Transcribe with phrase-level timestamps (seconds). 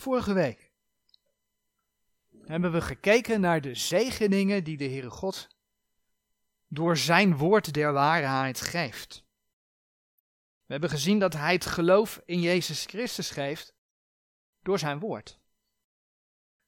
[0.00, 0.72] Vorige week
[2.44, 5.48] hebben we gekeken naar de zegeningen die de Heere God
[6.68, 9.24] door zijn woord der waarheid geeft.
[10.66, 13.74] We hebben gezien dat hij het geloof in Jezus Christus geeft
[14.62, 15.40] door zijn woord.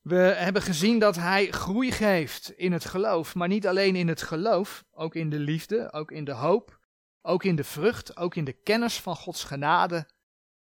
[0.01, 4.23] We hebben gezien dat hij groei geeft in het geloof, maar niet alleen in het
[4.23, 6.79] geloof, ook in de liefde, ook in de hoop,
[7.23, 10.09] ook in de vrucht, ook in de kennis van Gods genade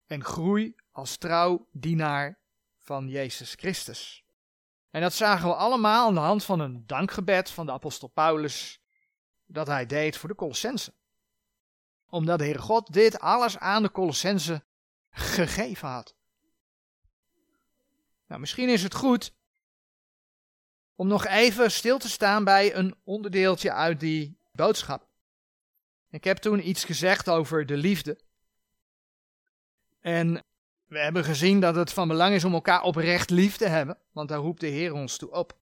[0.05, 2.43] en groei als trouw dienaar
[2.85, 4.23] van Jezus Christus.
[4.89, 8.79] En dat zagen we allemaal aan de hand van een dankgebed van de apostel Paulus
[9.45, 10.93] dat hij deed voor de Colossense.
[12.09, 14.63] Omdat de Heere God dit alles aan de Colossense
[15.09, 16.15] gegeven had.
[18.27, 19.33] Nou, misschien is het goed
[20.95, 25.07] om nog even stil te staan bij een onderdeeltje uit die boodschap.
[26.09, 28.19] Ik heb toen iets gezegd over de liefde.
[29.99, 30.43] En
[30.85, 34.29] we hebben gezien dat het van belang is om elkaar oprecht lief te hebben, want
[34.29, 35.57] daar roept de Heer ons toe op.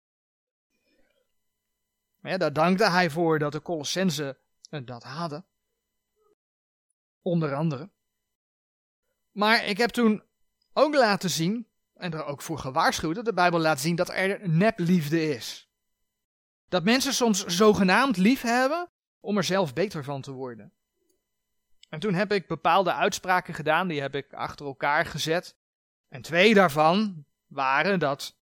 [2.21, 4.37] Daar dankte hij voor dat de Colossense
[4.69, 5.45] dat hadden.
[7.21, 7.89] Onder andere.
[9.31, 10.23] Maar ik heb toen
[10.73, 14.49] ook laten zien, en er ook voor gewaarschuwd, dat de Bijbel laat zien dat er
[14.49, 15.69] nepliefde is.
[16.67, 20.73] Dat mensen soms zogenaamd lief hebben om er zelf beter van te worden.
[21.93, 25.55] En toen heb ik bepaalde uitspraken gedaan, die heb ik achter elkaar gezet.
[26.09, 28.37] En twee daarvan waren dat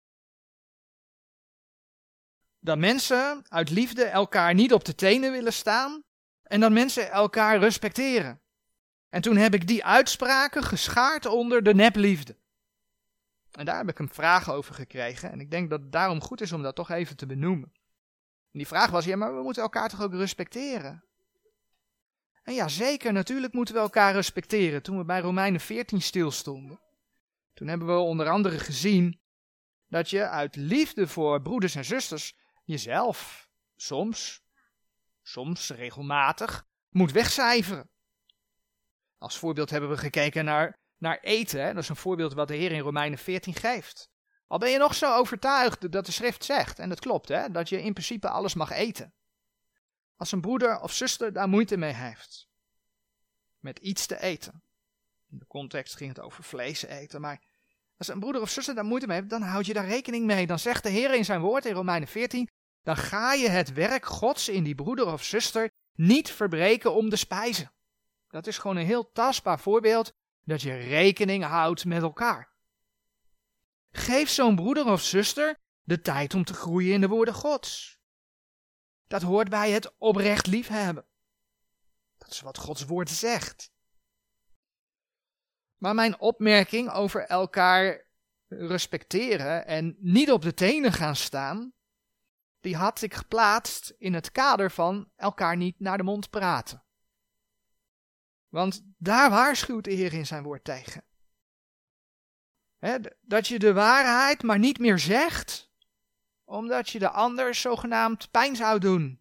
[2.60, 6.04] dat mensen uit liefde elkaar niet op de tenen willen staan
[6.44, 8.42] en dat mensen elkaar respecteren.
[9.10, 12.38] En toen heb ik die uitspraken geschaard onder de nepliefde.
[13.52, 16.42] En daar heb ik een vraag over gekregen en ik denk dat het daarom goed
[16.42, 17.72] is om dat toch even te benoemen.
[18.52, 21.09] En die vraag was, ja, maar we moeten elkaar toch ook respecteren?
[22.54, 24.82] Ja, zeker, natuurlijk moeten we elkaar respecteren.
[24.82, 26.80] Toen we bij Romeinen 14 stilstonden,
[27.54, 29.22] toen hebben we onder andere gezien
[29.88, 34.42] dat je uit liefde voor broeders en zusters jezelf soms,
[35.22, 37.90] soms regelmatig, moet wegcijferen.
[39.18, 41.64] Als voorbeeld hebben we gekeken naar, naar eten.
[41.64, 41.74] Hè?
[41.74, 44.10] Dat is een voorbeeld wat de Heer in Romeinen 14 geeft.
[44.48, 47.70] Al ben je nog zo overtuigd dat de schrift zegt, en dat klopt, hè, dat
[47.70, 49.14] je in principe alles mag eten.
[50.20, 52.48] Als een broeder of zuster daar moeite mee heeft.
[53.60, 54.64] Met iets te eten.
[55.30, 57.42] In de context ging het over vlees eten, maar
[57.98, 60.48] als een broeder of zuster daar moeite mee heeft, dan houd je daar rekening mee.
[60.48, 62.50] Dan zegt de Heer in zijn woord in Romeinen 14,
[62.84, 67.16] dan ga je het werk Gods in die broeder of zuster niet verbreken om de
[67.16, 67.72] spijzen.
[68.30, 70.14] Dat is gewoon een heel tastbaar voorbeeld
[70.44, 72.52] dat je rekening houdt met elkaar.
[73.92, 77.99] Geef zo'n broeder of zuster de tijd om te groeien in de woorden Gods.
[79.10, 81.06] Dat hoort bij het oprecht liefhebben.
[82.18, 83.72] Dat is wat Gods woord zegt.
[85.78, 88.06] Maar mijn opmerking over elkaar
[88.48, 91.74] respecteren en niet op de tenen gaan staan,
[92.60, 96.84] die had ik geplaatst in het kader van elkaar niet naar de mond praten.
[98.48, 101.04] Want daar waarschuwt de Heer in zijn woord tegen.
[103.22, 105.69] dat je de waarheid maar niet meer zegt,
[106.50, 109.20] omdat je de ander zogenaamd pijn zou doen.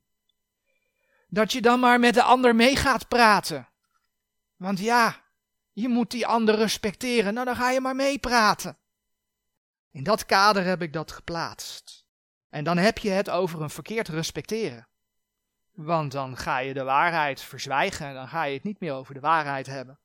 [1.29, 3.69] Dat je dan maar met de ander mee gaat praten.
[4.57, 5.17] Want ja,
[5.73, 8.77] je moet die ander respecteren, nou dan ga je maar meepraten.
[9.91, 12.07] In dat kader heb ik dat geplaatst.
[12.49, 14.89] En dan heb je het over een verkeerd respecteren.
[15.73, 19.15] Want dan ga je de waarheid verzwijgen en dan ga je het niet meer over
[19.15, 19.99] de waarheid hebben.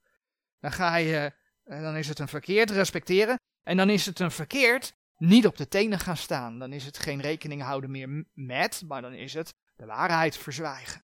[0.60, 1.34] Dan, ga je,
[1.64, 4.94] eh, dan is het een verkeerd respecteren en dan is het een verkeerd
[5.28, 6.60] niet op de tenen gaan staan.
[6.60, 11.04] Dan is het geen rekening houden meer met, maar dan is het de waarheid verzwijgen.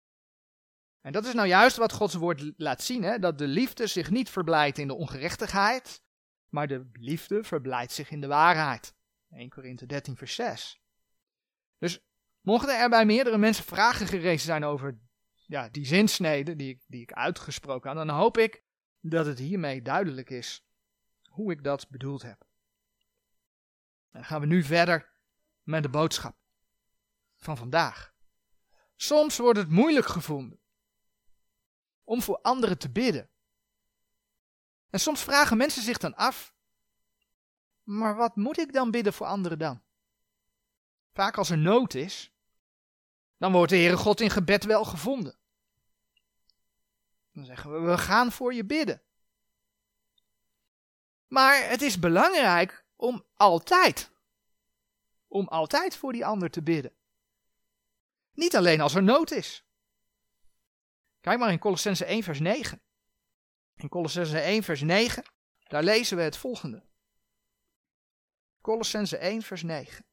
[1.01, 3.19] En dat is nou juist wat Gods woord laat zien, hè?
[3.19, 6.01] dat de liefde zich niet verblijdt in de ongerechtigheid,
[6.49, 8.93] maar de liefde verblijdt zich in de waarheid.
[9.29, 10.81] 1 Korinthe 13 vers 6.
[11.77, 11.99] Dus
[12.41, 14.99] mochten er bij meerdere mensen vragen gerezen zijn over
[15.45, 18.63] ja, die zinsnede die die ik uitgesproken had, dan hoop ik
[18.99, 20.65] dat het hiermee duidelijk is
[21.29, 22.44] hoe ik dat bedoeld heb.
[24.15, 25.11] Dan gaan we nu verder
[25.63, 26.37] met de boodschap
[27.35, 28.13] van vandaag.
[28.95, 30.59] Soms wordt het moeilijk gevonden
[32.03, 33.29] om voor anderen te bidden.
[34.89, 36.53] En soms vragen mensen zich dan af,
[37.83, 39.83] maar wat moet ik dan bidden voor anderen dan?
[41.13, 42.33] Vaak als er nood is,
[43.37, 45.37] dan wordt de Heere God in gebed wel gevonden.
[47.31, 49.01] Dan zeggen we, we gaan voor je bidden.
[51.27, 54.11] Maar het is belangrijk om altijd,
[55.27, 56.93] om altijd voor die ander te bidden.
[58.31, 59.65] Niet alleen als er nood is.
[61.21, 62.81] Kijk maar in Colossense 1 vers 9.
[63.75, 65.23] In Colossense 1 vers 9,
[65.67, 66.83] daar lezen we het volgende.
[68.61, 70.05] Colossense 1, vers 9.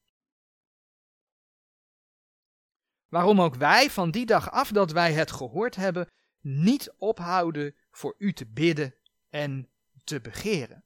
[3.09, 8.15] Waarom ook wij van die dag af dat wij het gehoord hebben, niet ophouden voor
[8.19, 8.95] u te bidden
[9.29, 9.71] en
[10.05, 10.85] te begeren.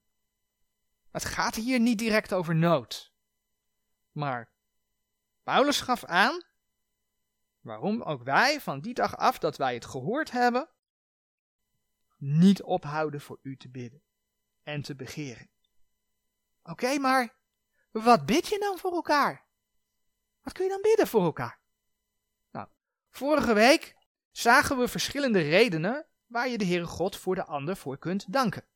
[1.17, 3.13] Het gaat hier niet direct over nood.
[4.13, 4.51] Maar
[5.43, 6.43] Paulus gaf aan
[7.61, 10.69] waarom ook wij van die dag af dat wij het gehoord hebben,
[12.17, 14.03] niet ophouden voor u te bidden
[14.63, 15.51] en te begeren.
[16.63, 17.37] Oké, maar
[17.91, 19.47] wat bid je dan voor elkaar?
[20.43, 21.61] Wat kun je dan bidden voor elkaar?
[22.51, 22.69] Nou,
[23.11, 23.97] vorige week
[24.31, 28.67] zagen we verschillende redenen waar je de Heere God voor de ander voor kunt danken.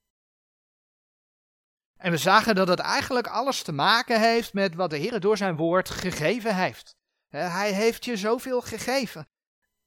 [2.01, 5.37] En we zagen dat het eigenlijk alles te maken heeft met wat de Heer door
[5.37, 6.97] zijn woord gegeven heeft.
[7.29, 9.29] Hij heeft je zoveel gegeven.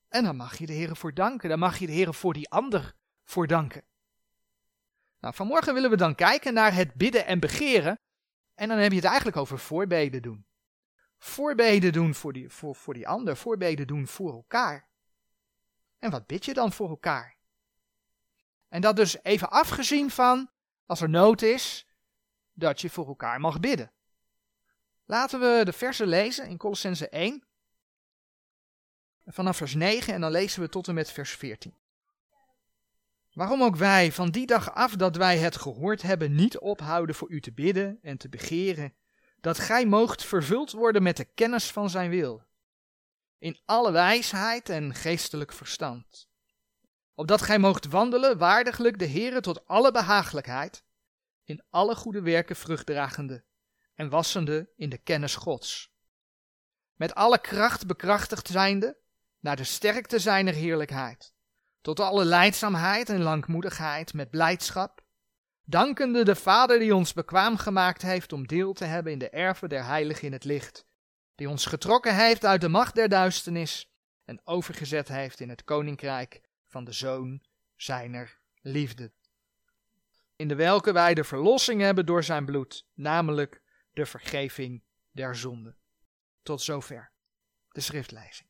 [0.10, 1.50] En dan mag je de Heer voor danken.
[1.50, 2.94] Dan mag je de Heer voor die ander
[3.24, 3.84] voor danken.
[5.20, 8.00] Nou, vanmorgen willen we dan kijken naar het bidden en begeren.
[8.56, 10.46] En dan heb je het eigenlijk over voorbeden doen.
[11.18, 14.88] Voorbeden doen voor die, voor, voor die ander, voorbeden doen voor elkaar.
[16.00, 17.38] En wat bid je dan voor elkaar?
[18.70, 20.50] En dat dus even afgezien van,
[20.86, 21.88] als er nood is,
[22.54, 23.92] dat je voor elkaar mag bidden.
[25.06, 27.44] Laten we de versen lezen in Colossense 1,
[29.26, 31.76] vanaf vers 9 en dan lezen we tot en met vers 14.
[33.34, 37.30] Waarom ook wij van die dag af dat wij het gehoord hebben niet ophouden voor
[37.30, 38.94] u te bidden en te begeren,
[39.42, 42.44] dat gij moogt vervuld worden met de kennis van zijn wil,
[43.38, 46.28] in alle wijsheid en geestelijk verstand,
[47.14, 50.84] opdat gij moogt wandelen waardiglijk de Heere tot alle behagelijkheid,
[51.44, 53.44] in alle goede werken vruchtdragende
[53.96, 55.92] en wassende in de kennis Gods.
[56.94, 58.98] Met alle kracht bekrachtigd zijnde
[59.40, 61.34] naar de sterkte zijner heerlijkheid,
[61.82, 65.06] tot alle leidzaamheid en langmoedigheid met blijdschap,
[65.64, 69.70] dankende de Vader die ons bekwaam gemaakt heeft om deel te hebben in de erven
[69.70, 70.86] der heiligen in het licht,
[71.36, 73.92] die ons getrokken heeft uit de macht der duisternis
[74.26, 77.42] en overgezet heeft in het koninkrijk van de Zoon
[77.76, 79.12] zijner liefde
[80.44, 83.62] in de welke wij de verlossing hebben door zijn bloed, namelijk
[83.94, 85.78] de vergeving der zonden.
[86.42, 87.12] Tot zover
[87.70, 88.50] de schriftlezing.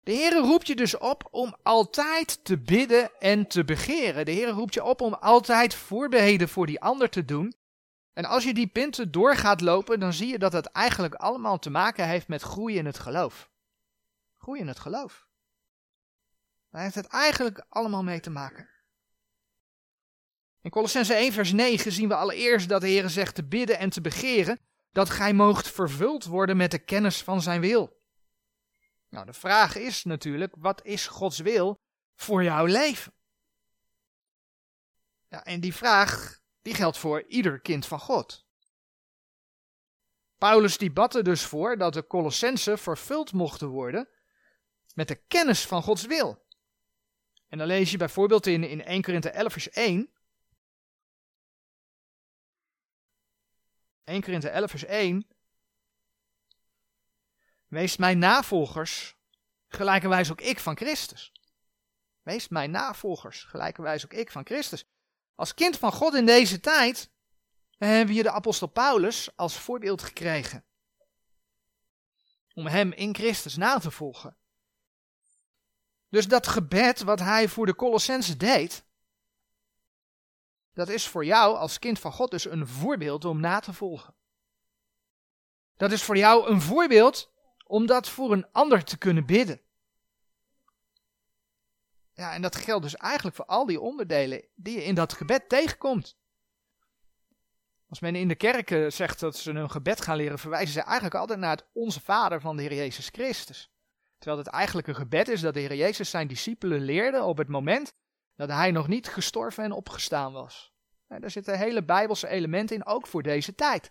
[0.00, 4.24] De Heere roept je dus op om altijd te bidden en te begeren.
[4.24, 7.54] De Heere roept je op om altijd voorbeden voor die ander te doen.
[8.12, 11.58] En als je die punten door gaat lopen, dan zie je dat het eigenlijk allemaal
[11.58, 13.50] te maken heeft met groei in het geloof.
[14.36, 15.28] Groei in het geloof.
[16.70, 18.75] Daar heeft het eigenlijk allemaal mee te maken.
[20.66, 23.90] In Colossense 1 vers 9 zien we allereerst dat de Heer zegt te bidden en
[23.90, 24.60] te begeren
[24.92, 28.00] dat gij moogt vervuld worden met de kennis van zijn wil.
[29.08, 31.80] Nou, de vraag is natuurlijk, wat is Gods wil
[32.14, 33.12] voor jouw leven?
[35.28, 38.46] Ja, en die vraag, die geldt voor ieder kind van God.
[40.38, 40.92] Paulus die
[41.22, 44.08] dus voor dat de Colossensen vervuld mochten worden
[44.94, 46.44] met de kennis van Gods wil.
[47.48, 50.10] En dan lees je bijvoorbeeld in, in 1 Korinthe 11 vers 1,
[54.06, 55.26] 1 Korinthe 11 vers 1.
[57.68, 59.16] Wees mijn navolgers,
[59.68, 61.32] gelijkerwijs ook ik van Christus.
[62.22, 64.84] Wees mijn navolgers, gelijkerwijs ook ik van Christus.
[65.34, 67.10] Als kind van God in deze tijd
[67.78, 70.64] hebben we de apostel Paulus als voorbeeld gekregen.
[72.54, 74.36] Om hem in Christus na te volgen.
[76.08, 78.85] Dus dat gebed wat hij voor de Colossense deed,
[80.76, 84.14] dat is voor jou als kind van God dus een voorbeeld om na te volgen.
[85.76, 87.32] Dat is voor jou een voorbeeld
[87.66, 89.60] om dat voor een ander te kunnen bidden.
[92.12, 95.48] Ja, en dat geldt dus eigenlijk voor al die onderdelen die je in dat gebed
[95.48, 96.16] tegenkomt.
[97.88, 101.14] Als men in de kerk zegt dat ze een gebed gaan leren, verwijzen ze eigenlijk
[101.14, 103.70] altijd naar het Onze Vader van de Heer Jezus Christus.
[104.18, 107.48] Terwijl het eigenlijk een gebed is dat de Heer Jezus zijn discipelen leerde op het
[107.48, 107.94] moment
[108.36, 110.72] dat hij nog niet gestorven en opgestaan was.
[111.08, 113.90] Nou, daar zitten hele bijbelse elementen in, ook voor deze tijd.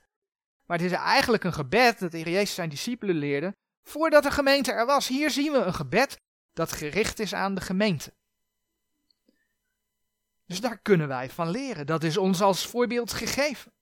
[0.66, 4.32] Maar het is eigenlijk een gebed dat de Heer Jezus zijn discipelen leerde voordat de
[4.32, 5.08] gemeente er was.
[5.08, 6.18] Hier zien we een gebed
[6.54, 8.14] dat gericht is aan de gemeente.
[10.46, 11.86] Dus daar kunnen wij van leren.
[11.86, 13.74] Dat is ons als voorbeeld gegeven.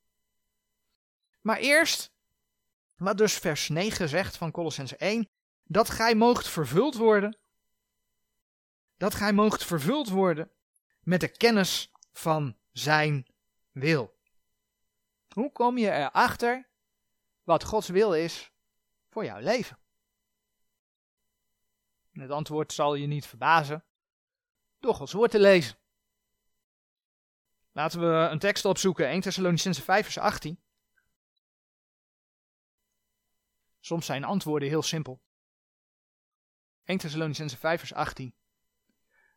[1.42, 2.12] Maar eerst,
[2.96, 5.30] wat dus vers 9 zegt van Colossens 1,
[5.64, 7.38] dat gij moogt vervuld worden.
[9.04, 10.52] Dat gij moogt vervuld worden
[11.02, 13.28] met de kennis van zijn
[13.72, 14.18] wil.
[15.34, 16.70] Hoe kom je erachter
[17.44, 18.52] wat Gods wil is
[19.10, 19.78] voor jouw leven?
[22.12, 23.84] het antwoord zal je niet verbazen
[24.80, 25.78] door Gods woord te lezen.
[27.72, 30.60] Laten we een tekst opzoeken, 1 Thessalonicense 5 vers 18.
[33.80, 35.22] Soms zijn antwoorden heel simpel.
[36.84, 38.36] 1 Thessalonicense 5 vers 18.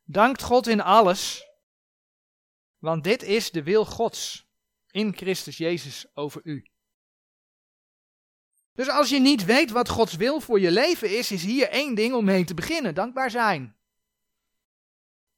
[0.08, 1.46] Dankt God in alles,
[2.78, 4.48] want dit is de wil Gods
[4.90, 6.66] in Christus Jezus over u.
[8.72, 11.94] Dus als je niet weet wat Gods wil voor je leven is, is hier één
[11.94, 13.76] ding om mee te beginnen: dankbaar zijn.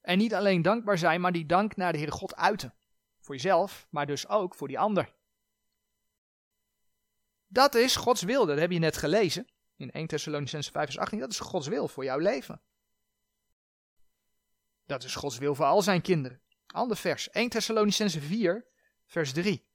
[0.01, 2.75] En niet alleen dankbaar zijn, maar die dank naar de Heere God uiten.
[3.21, 5.15] Voor jezelf, maar dus ook voor die ander.
[7.47, 11.19] Dat is Gods wil, dat heb je net gelezen in 1 Thessalonicense 5 vers 18.
[11.19, 12.61] Dat is Gods wil voor jouw leven.
[14.89, 16.41] Dat is Gods wil voor al zijn kinderen.
[16.67, 18.67] Ander vers, 1 Thessalonicense 4
[19.07, 19.67] vers 3.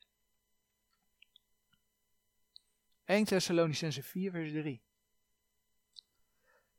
[3.05, 4.82] 1 Thessalonicense 4 vers 3.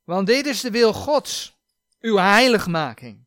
[0.04, 1.56] Want dit is de wil Gods,
[2.00, 3.26] uw heiligmaking,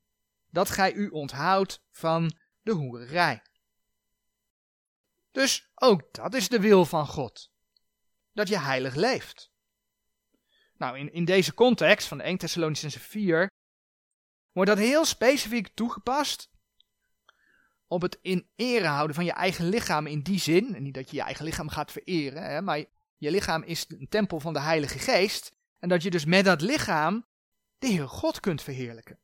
[0.50, 3.42] dat gij u onthoudt van de hoererij.
[5.32, 7.52] Dus ook dat is de wil van God.
[8.34, 9.52] Dat je heilig leeft.
[10.78, 13.50] Nou, in, in deze context van 1 Thessalonicense 4
[14.58, 16.50] wordt dat heel specifiek toegepast
[17.88, 20.76] op het in ere houden van je eigen lichaam in die zin.
[20.76, 22.78] En niet dat je je eigen lichaam gaat vereren, hè, maar
[23.18, 25.56] je lichaam is een tempel van de Heilige Geest.
[25.80, 27.26] En dat je dus met dat lichaam
[27.78, 29.20] de Heer God kunt verheerlijken.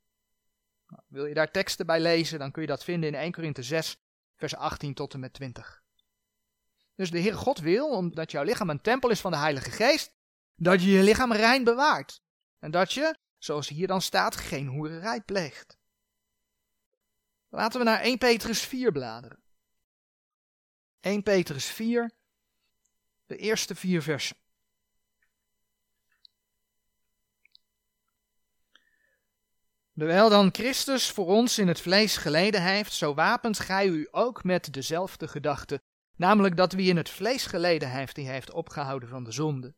[0.87, 3.63] Nou, wil je daar teksten bij lezen, dan kun je dat vinden in 1 Korinthe
[3.63, 3.97] 6,
[4.35, 5.83] vers 18 tot en met 20.
[6.95, 10.15] Dus de Heer God wil, omdat jouw lichaam een tempel is van de Heilige Geest,
[10.55, 12.21] dat je je lichaam rein bewaart.
[12.59, 15.77] En dat je, zoals hier dan staat, geen hoererij pleegt.
[17.49, 19.39] Laten we naar 1 Petrus 4 bladeren.
[20.99, 22.11] 1 Petrus 4,
[23.25, 24.35] de eerste vier versen.
[29.95, 34.43] Terwijl dan Christus voor ons in het vlees geleden heeft, zo wapent gij u ook
[34.43, 35.81] met dezelfde gedachte,
[36.15, 39.75] namelijk dat wie in het vlees geleden heeft, die heeft opgehouden van de zonde,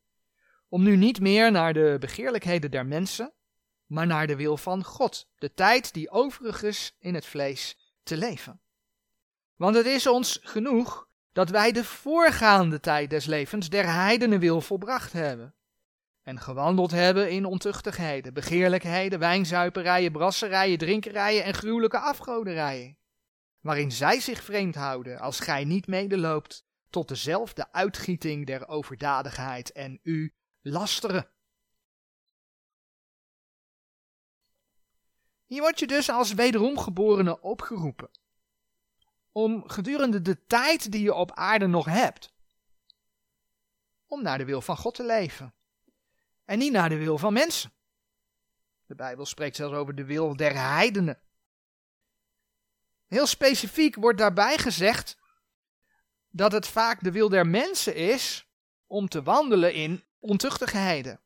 [0.68, 3.34] om nu niet meer naar de begeerlijkheden der mensen,
[3.86, 8.18] maar naar de wil van God, de tijd die overig is in het vlees, te
[8.18, 8.60] leven.
[9.56, 14.62] Want het is ons genoeg dat wij de voorgaande tijd des levens der heidenen wil
[14.62, 15.56] volbracht hebben.
[16.22, 22.98] En gewandeld hebben in ontuchtigheden, begeerlijkheden, wijnzuiperijen, brasserijen, drinkerijen en gruwelijke afgoderijen.
[23.60, 30.00] Waarin zij zich vreemd houden, als gij niet medeloopt tot dezelfde uitgieting der overdadigheid en
[30.04, 31.30] u lasteren.
[35.56, 38.10] Hier word je dus als wederomgeborene opgeroepen.
[39.32, 42.34] Om gedurende de tijd die je op aarde nog hebt,
[44.08, 45.54] om naar de wil van God te leven.
[46.46, 47.74] En niet naar de wil van mensen.
[48.86, 51.20] De Bijbel spreekt zelfs over de wil der heidenen.
[53.06, 55.18] Heel specifiek wordt daarbij gezegd
[56.30, 58.48] dat het vaak de wil der mensen is
[58.88, 61.20] om te wandelen in ontuchtigheden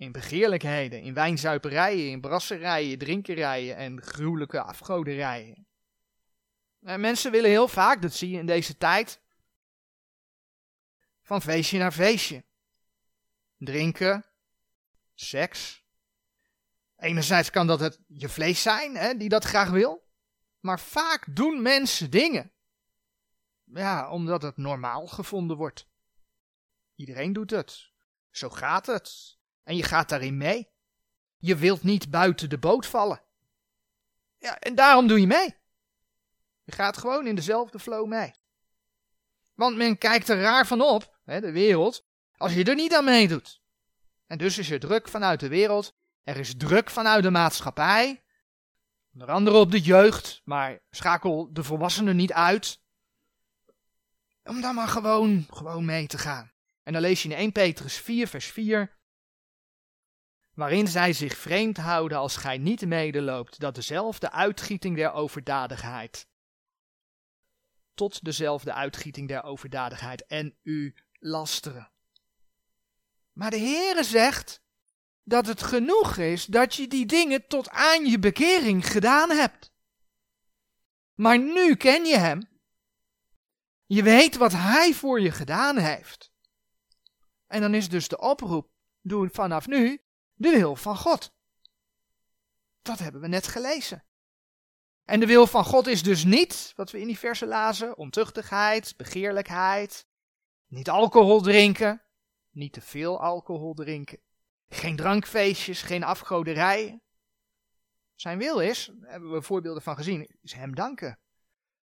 [0.00, 5.66] in begeerlijkheden, in wijnzuiperijen, in brasserijen, drinkerijen en gruwelijke afgoderijen.
[6.82, 9.20] En mensen willen heel vaak, dat zie je in deze tijd,
[11.22, 12.44] van feestje naar feestje.
[13.56, 14.24] Drinken,
[15.14, 15.84] seks.
[16.96, 20.08] Enerzijds kan dat het je vlees zijn, hè, die dat graag wil.
[20.60, 22.52] Maar vaak doen mensen dingen.
[23.64, 25.86] Ja, omdat het normaal gevonden wordt.
[26.94, 27.90] Iedereen doet het.
[28.30, 29.38] Zo gaat het.
[29.70, 30.68] En je gaat daarin mee.
[31.38, 33.22] Je wilt niet buiten de boot vallen.
[34.38, 35.56] Ja, en daarom doe je mee.
[36.62, 38.34] Je gaat gewoon in dezelfde flow mee.
[39.54, 43.04] Want men kijkt er raar van op, hè, de wereld, als je er niet aan
[43.04, 43.62] meedoet.
[44.26, 48.24] En dus is er druk vanuit de wereld, er is druk vanuit de maatschappij,
[49.12, 52.80] onder andere op de jeugd, maar schakel de volwassenen niet uit.
[54.44, 56.52] Om dan maar gewoon, gewoon mee te gaan.
[56.82, 58.98] En dan lees je in 1 Petrus 4, vers 4
[60.60, 66.28] waarin zij zich vreemd houden als gij niet medeloopt, dat dezelfde uitgieting der overdadigheid,
[67.94, 71.90] tot dezelfde uitgieting der overdadigheid en u lasteren.
[73.32, 74.62] Maar de Heere zegt
[75.22, 79.72] dat het genoeg is dat je die dingen tot aan je bekering gedaan hebt.
[81.14, 82.48] Maar nu ken je Hem.
[83.86, 86.32] Je weet wat Hij voor je gedaan heeft.
[87.46, 90.02] En dan is dus de oproep, doe vanaf nu
[90.40, 91.32] de wil van God.
[92.82, 94.04] Dat hebben we net gelezen.
[95.04, 98.96] En de wil van God is dus niet, wat we in die versen lazen, ontuchtigheid,
[98.96, 100.06] begeerlijkheid,
[100.66, 102.02] niet alcohol drinken,
[102.50, 104.18] niet te veel alcohol drinken,
[104.68, 107.02] geen drankfeestjes, geen afgoderijen.
[108.14, 111.18] Zijn wil is, daar hebben we voorbeelden van gezien, is hem danken.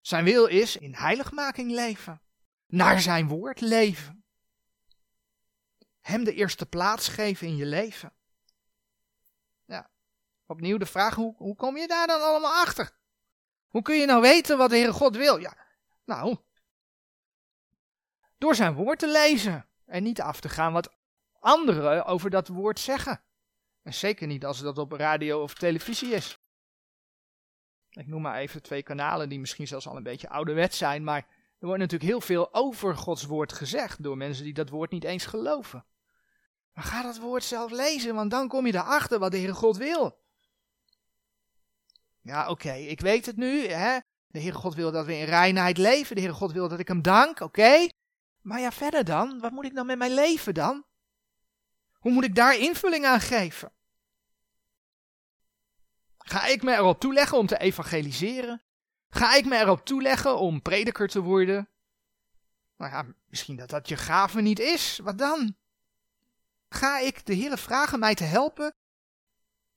[0.01, 2.21] Zijn wil is in heiligmaking leven,
[2.67, 4.23] naar zijn woord leven.
[5.99, 8.16] Hem de eerste plaats geven in je leven.
[9.67, 9.89] Ja,
[10.45, 12.91] opnieuw de vraag, hoe, kom je daar dan allemaal achter?
[13.67, 15.38] Hoe kun je nou weten wat de Heere God wil?
[15.38, 15.57] Ja,
[16.05, 16.38] nou,
[18.38, 20.95] door zijn woord te lezen en niet af te gaan wat
[21.39, 23.21] anderen over dat woord zeggen.
[23.81, 26.39] En zeker niet als dat op radio of televisie is.
[27.89, 31.27] Ik noem maar even twee kanalen die misschien zelfs al een beetje ouderwet zijn, maar
[31.59, 35.03] er wordt natuurlijk heel veel over Gods woord gezegd door mensen die dat woord niet
[35.03, 35.86] eens geloven.
[36.77, 39.77] Maar ga dat woord zelf lezen, want dan kom je erachter wat de Heere God
[39.77, 40.19] wil.
[42.22, 43.67] Ja, oké, ik weet het nu.
[43.67, 43.98] Hè?
[44.27, 46.15] De Heere God wil dat we in reinheid leven.
[46.15, 47.88] De Heere God wil dat ik hem dank, oké.
[48.41, 49.39] Maar ja, verder dan?
[49.39, 50.86] Wat moet ik dan met mijn leven dan?
[51.93, 53.72] Hoe moet ik daar invulling aan geven?
[56.17, 58.63] Ga ik me erop toeleggen om te evangeliseren?
[59.10, 61.69] Ga ik me erop toeleggen om prediker te worden?
[62.75, 65.00] Nou ja, misschien dat dat je gave niet is.
[65.03, 65.55] Wat dan?
[66.69, 68.75] Ga ik de Heer vragen mij te helpen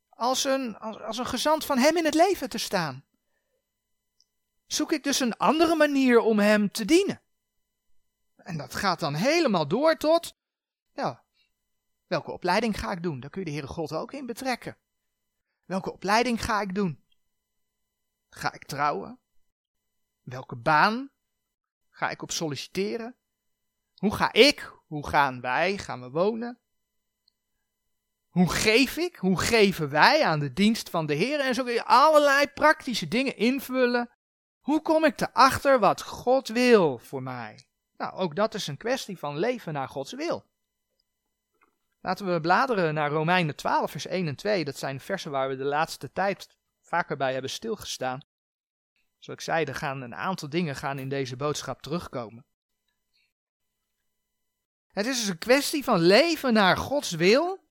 [0.09, 3.04] als een, als, als een gezant van Hem in het leven te staan?
[4.66, 7.23] Zoek ik dus een andere manier om Hem te dienen?
[8.37, 10.37] En dat gaat dan helemaal door tot,
[10.92, 11.25] ja,
[12.06, 13.20] welke opleiding ga ik doen?
[13.20, 14.78] Daar kun je de Heere God ook in betrekken.
[15.64, 17.04] Welke opleiding ga ik doen?
[18.30, 19.18] Ga ik trouwen?
[20.20, 21.11] Welke baan
[21.90, 23.16] ga ik op solliciteren?
[23.94, 26.61] Hoe ga ik, hoe gaan wij, gaan we wonen?
[28.30, 31.40] Hoe geef ik, hoe geven wij aan de dienst van de Heer?
[31.40, 34.10] En zo kun je allerlei praktische dingen invullen.
[34.60, 37.66] Hoe kom ik erachter wat God wil voor mij?
[37.96, 40.44] Nou, ook dat is een kwestie van leven naar Gods wil.
[42.00, 44.64] Laten we bladeren naar Romeinen 12, vers 1 en 2.
[44.64, 46.49] Dat zijn versen waar we de laatste tijd
[46.80, 48.20] vaker bij hebben stilgestaan.
[49.18, 52.44] Zoals ik zei, er gaan een aantal dingen gaan in deze boodschap terugkomen.
[54.92, 57.69] Het is dus een kwestie van leven naar Gods wil,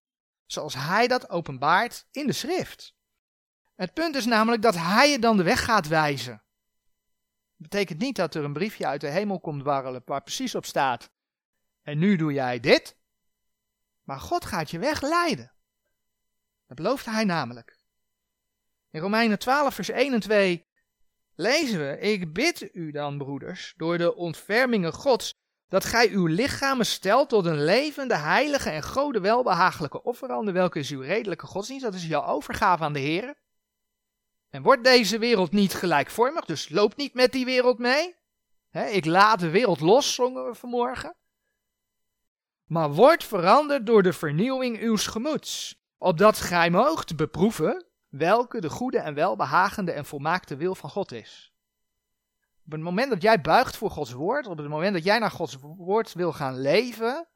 [0.52, 2.96] zoals Hij dat openbaart in de schrift.
[3.76, 6.44] Het punt is namelijk dat Hij je dan de weg gaat wijzen.
[7.58, 10.66] Dat betekent niet dat er een briefje uit de hemel komt warrelen waar precies op
[10.66, 11.12] staat.
[11.82, 12.98] En nu doe jij dit.
[14.04, 15.52] Maar God gaat je weg leiden.
[16.68, 17.78] Dat belooft hij namelijk.
[18.90, 20.68] In Romeinen 12, vers 1 en 2
[21.36, 25.34] lezen we: Ik bid u dan, broeders, door de ontfermingen Gods,
[25.70, 30.90] dat gij uw lichamen stelt tot een levende, heilige en gode welbehagelijke offerande, welke is
[30.90, 33.36] uw redelijke godsdienst, dat is jouw overgave aan de Heer.
[34.50, 38.16] En wordt deze wereld niet gelijkvormig, dus loop niet met die wereld mee.
[38.72, 41.16] ik laat de wereld los, zongen we vanmorgen.
[42.66, 49.00] Maar wordt veranderd door de vernieuwing uws gemoeds, opdat gij moogt beproeven welke de goede
[49.00, 51.49] en welbehagende en volmaakte wil van God is.
[52.70, 55.32] Op het moment dat jij buigt voor Gods woord, op het moment dat jij naar
[55.32, 57.28] Gods woord wil gaan leven,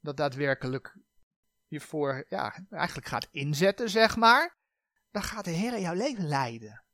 [0.00, 0.96] dat daadwerkelijk
[1.66, 4.56] je voor, ja, eigenlijk gaat inzetten, zeg maar,
[5.10, 6.84] dan gaat de Heer jouw leven leiden.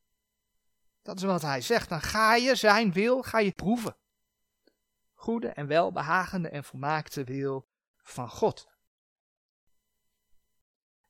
[1.03, 1.89] Dat is wat hij zegt.
[1.89, 3.97] Dan ga je zijn wil, ga je proeven.
[5.15, 8.69] Goede en welbehagende en volmaakte wil van God.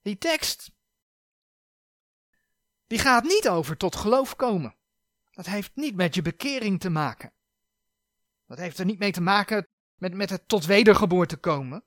[0.03, 0.71] Die tekst,
[2.87, 4.77] die gaat niet over tot geloof komen.
[5.35, 7.33] Dat heeft niet met je bekering te maken.
[8.47, 11.85] Dat heeft er niet mee te maken met, met het tot wedergeboorte komen.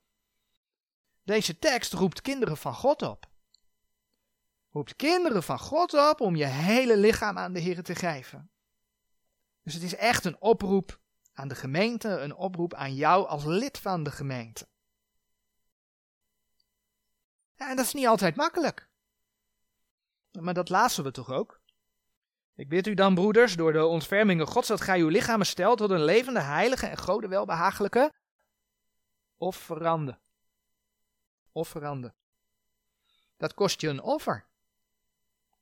[1.23, 3.29] Deze tekst roept kinderen van God op
[4.77, 8.51] roept kinderen van God op om je hele lichaam aan de Heer te geven.
[9.63, 10.99] Dus het is echt een oproep
[11.33, 14.67] aan de gemeente, een oproep aan jou als lid van de gemeente.
[17.55, 18.89] En dat is niet altijd makkelijk.
[20.31, 21.56] Maar dat lazen we toch ook?
[22.57, 25.89] Ik bid u dan, broeders, door de ontfermingen Gods, dat gij uw lichamen stelt tot
[25.89, 28.13] een levende, heilige en gode welbehagelijke
[29.37, 30.19] offerande.
[31.51, 32.13] Offerande.
[33.37, 34.47] Dat kost je een offer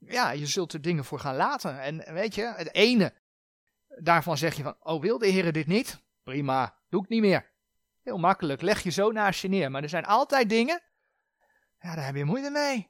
[0.07, 1.81] ja, je zult er dingen voor gaan laten.
[1.81, 3.13] En weet je, het ene,
[3.87, 6.01] daarvan zeg je van, oh wil de Heer dit niet?
[6.23, 7.53] Prima, doe ik niet meer.
[8.01, 9.71] Heel makkelijk, leg je zo naast je neer.
[9.71, 10.81] Maar er zijn altijd dingen,
[11.79, 12.89] ja, daar heb je moeite mee.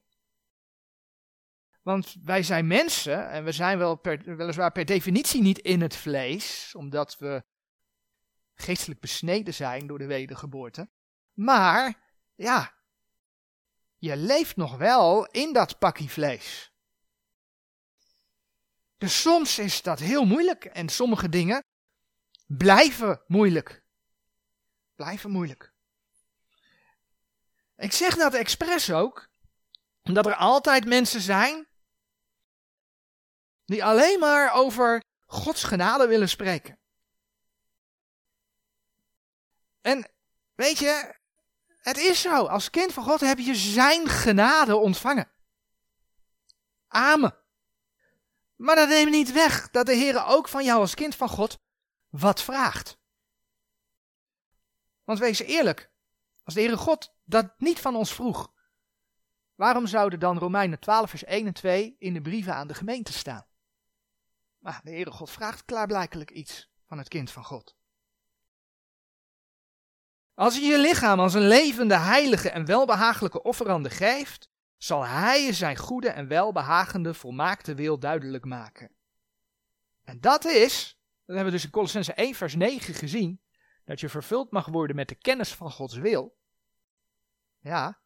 [1.86, 6.76] Want wij zijn mensen en we zijn wel weliswaar per definitie niet in het vlees,
[6.76, 7.44] omdat we
[8.54, 10.90] geestelijk besneden zijn door de wedergeboorte.
[11.34, 11.94] Maar,
[12.36, 12.74] ja,
[13.98, 16.72] je leeft nog wel in dat pakje vlees.
[18.98, 21.64] Dus soms is dat heel moeilijk en sommige dingen
[22.48, 23.84] blijven moeilijk.
[24.96, 25.74] Blijven moeilijk.
[27.78, 29.30] Ik zeg dat expres ook,
[30.04, 31.68] omdat er altijd mensen zijn
[33.66, 36.80] die alleen maar over Gods genade willen spreken.
[39.82, 40.12] En
[40.56, 41.16] weet je,
[41.86, 42.46] Het is zo.
[42.46, 45.32] Als kind van God heb je zijn genade ontvangen.
[46.88, 47.36] Amen.
[48.56, 51.60] Maar dat neemt niet weg dat de Heer ook van jou als kind van God
[52.10, 52.98] wat vraagt.
[55.04, 55.92] Want wees eerlijk,
[56.44, 58.52] als de Heere God dat niet van ons vroeg,
[59.56, 63.14] waarom zouden dan Romeinen 12 vers 1 en 2 in de brieven aan de gemeente
[63.14, 63.46] staan?
[64.66, 67.76] Maar de Heere God vraagt klaarblijkelijk iets van het kind van God.
[70.34, 75.54] Als je je lichaam als een levende, heilige en welbehagelijke offerande geeft, zal Hij je
[75.54, 78.92] zijn goede en welbehagende, volmaakte wil duidelijk maken.
[80.04, 83.42] En dat is, dat hebben we dus in Colossense 1 vers 9 gezien,
[83.84, 86.38] dat je vervuld mag worden met de kennis van Gods wil.
[87.60, 88.00] Ja,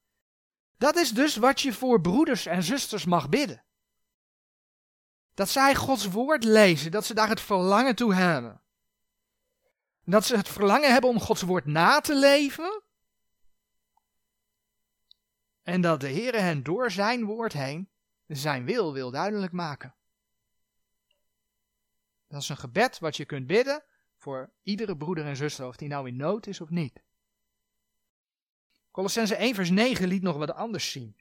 [0.77, 3.63] dat is dus wat je voor broeders en zusters mag bidden.
[5.39, 8.61] Dat zij Gods woord lezen, dat ze daar het verlangen toe hebben.
[10.03, 12.81] Dat ze het verlangen hebben om Gods woord na te leven.
[15.63, 17.89] En dat de Heer hen door zijn woord heen
[18.27, 19.95] zijn wil wil duidelijk maken.
[22.27, 23.83] Dat is een gebed wat je kunt bidden
[24.15, 27.03] voor iedere broeder en zuster, of die nou in nood is of niet.
[28.91, 31.15] Colossense 1 vers 9 liet nog wat anders zien.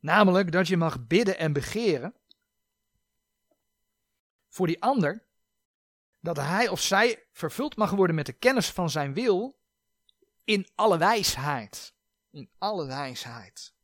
[0.00, 2.14] Namelijk dat je mag bidden en begeren
[4.58, 5.24] voor die ander,
[6.20, 9.58] dat hij of zij vervuld mag worden met de kennis van zijn wil
[10.44, 11.94] in alle wijsheid.
[12.30, 13.74] In alle wijsheid.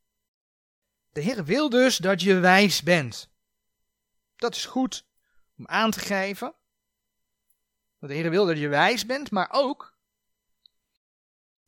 [1.12, 3.30] De Heer wil dus dat je wijs bent.
[4.36, 5.06] Dat is goed
[5.56, 6.54] om aan te geven.
[7.98, 9.98] Dat de Heer wil dat je wijs bent, maar ook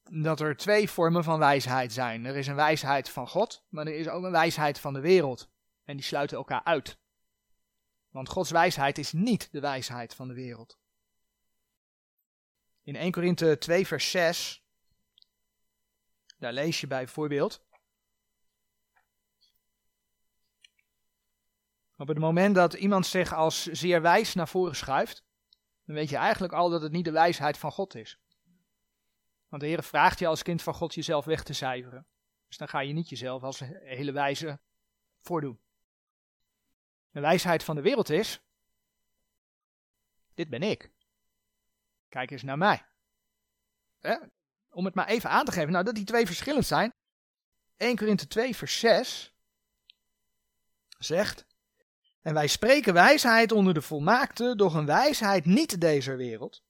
[0.03, 2.25] dat er twee vormen van wijsheid zijn.
[2.25, 5.49] Er is een wijsheid van God, maar er is ook een wijsheid van de wereld.
[5.85, 6.99] En die sluiten elkaar uit.
[8.17, 10.79] Want Gods wijsheid is niet de wijsheid van de wereld.
[12.83, 14.65] In 1 Korinthe 2 vers 6,
[16.39, 17.65] daar lees je bijvoorbeeld.
[21.97, 25.25] Op het moment dat iemand zich als zeer wijs naar voren schuift,
[25.85, 28.19] dan weet je eigenlijk al dat het niet de wijsheid van God is.
[29.49, 32.07] Want de Heer vraagt je als kind van God jezelf weg te cijferen.
[32.47, 34.61] Dus dan ga je niet jezelf als hele wijze
[35.21, 35.65] voordoen.
[37.17, 38.41] De wijsheid van de wereld is,
[40.35, 40.91] dit ben ik.
[42.09, 42.87] Kijk eens naar mij.
[44.71, 46.93] Om het maar even aan te geven, nou dat die twee verschillend zijn.
[47.77, 49.35] 1 Korinthe 2 vers 6
[50.99, 51.47] zegt,
[52.21, 56.63] en wij spreken wijsheid onder de volmaakte, doch een wijsheid niet deze wereld.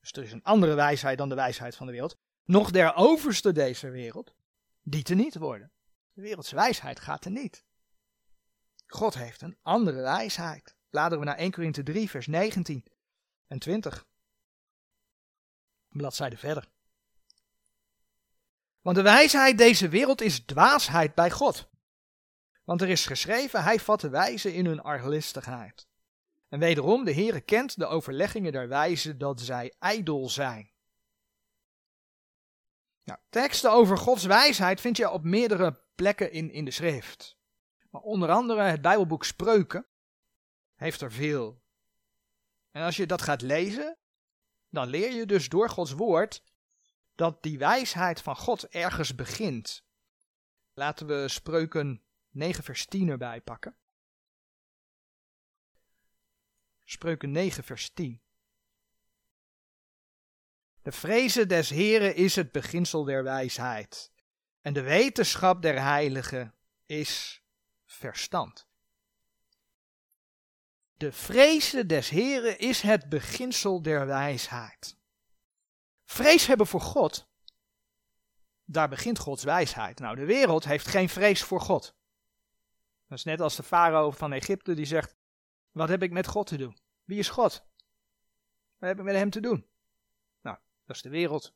[0.00, 2.16] Dus er is een andere wijsheid dan de wijsheid van de wereld.
[2.44, 4.34] Nog der overste deze wereld,
[4.82, 5.72] die te niet worden.
[6.12, 7.64] De wereldse wijsheid gaat er niet.
[8.92, 10.76] God heeft een andere wijsheid.
[10.90, 12.84] Bladeren we naar 1 Korinthe 3, vers 19
[13.46, 14.06] en 20.
[15.88, 16.68] Bladzijde verder.
[18.80, 21.70] Want de wijsheid deze wereld is dwaasheid bij God.
[22.64, 25.86] Want er is geschreven, hij vat de wijzen in hun arglistigheid.
[26.48, 30.70] En wederom, de Heere kent de overleggingen der wijzen dat zij ijdel zijn.
[33.04, 37.40] Nou, teksten over Gods wijsheid vind je op meerdere plekken in, in de schrift.
[37.92, 39.86] Maar onder andere het Bijbelboek Spreuken
[40.74, 41.62] heeft er veel.
[42.70, 43.98] En als je dat gaat lezen,
[44.68, 46.42] dan leer je dus door Gods woord
[47.14, 49.84] dat die wijsheid van God ergens begint.
[50.72, 53.76] Laten we Spreuken 9 vers 10 erbij pakken.
[56.84, 58.22] Spreuken 9 vers 10.
[60.82, 64.12] De vrezen des Heren is het beginsel der wijsheid,
[64.60, 66.54] en de wetenschap der heiligen
[66.86, 67.41] is
[67.92, 68.66] verstand.
[70.96, 74.96] De vrezen des Heren is het beginsel der wijsheid.
[76.04, 77.28] Vrees hebben voor God,
[78.64, 79.98] daar begint Gods wijsheid.
[79.98, 81.94] Nou, de wereld heeft geen vrees voor God.
[83.08, 85.16] Dat is net als de farao van Egypte die zegt,
[85.70, 86.78] wat heb ik met God te doen?
[87.04, 87.64] Wie is God?
[88.78, 89.66] Wat heb ik met hem te doen?
[90.40, 91.52] Nou, dat is de wereld.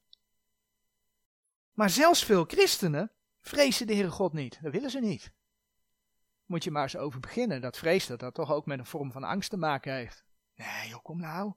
[1.73, 4.59] Maar zelfs veel christenen vrezen de Heere God niet.
[4.63, 5.33] Dat willen ze niet.
[6.47, 7.61] Moet je maar eens over beginnen.
[7.61, 10.25] Dat vrees dat dat toch ook met een vorm van angst te maken heeft.
[10.55, 11.53] Nee, joh, kom nou.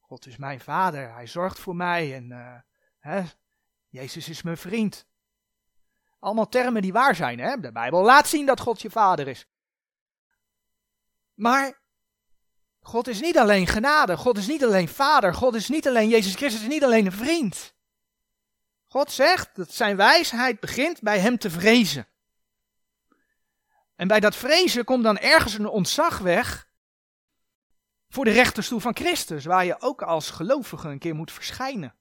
[0.00, 1.12] God is mijn vader.
[1.12, 2.14] Hij zorgt voor mij.
[2.14, 2.58] En uh,
[2.98, 3.22] hè,
[3.88, 5.06] Jezus is mijn vriend.
[6.18, 7.38] Allemaal termen die waar zijn.
[7.38, 7.60] Hè?
[7.60, 9.46] De Bijbel laat zien dat God je vader is.
[11.34, 11.80] Maar
[12.80, 14.16] God is niet alleen genade.
[14.16, 15.34] God is niet alleen vader.
[15.34, 16.62] God is niet alleen Jezus Christus.
[16.62, 17.74] is niet alleen een vriend.
[18.86, 22.06] God zegt dat zijn wijsheid begint bij hem te vrezen.
[24.00, 26.68] En bij dat vrezen komt dan ergens een ontzag weg
[28.08, 31.96] voor de rechterstoel van Christus, waar je ook als gelovige een keer moet verschijnen.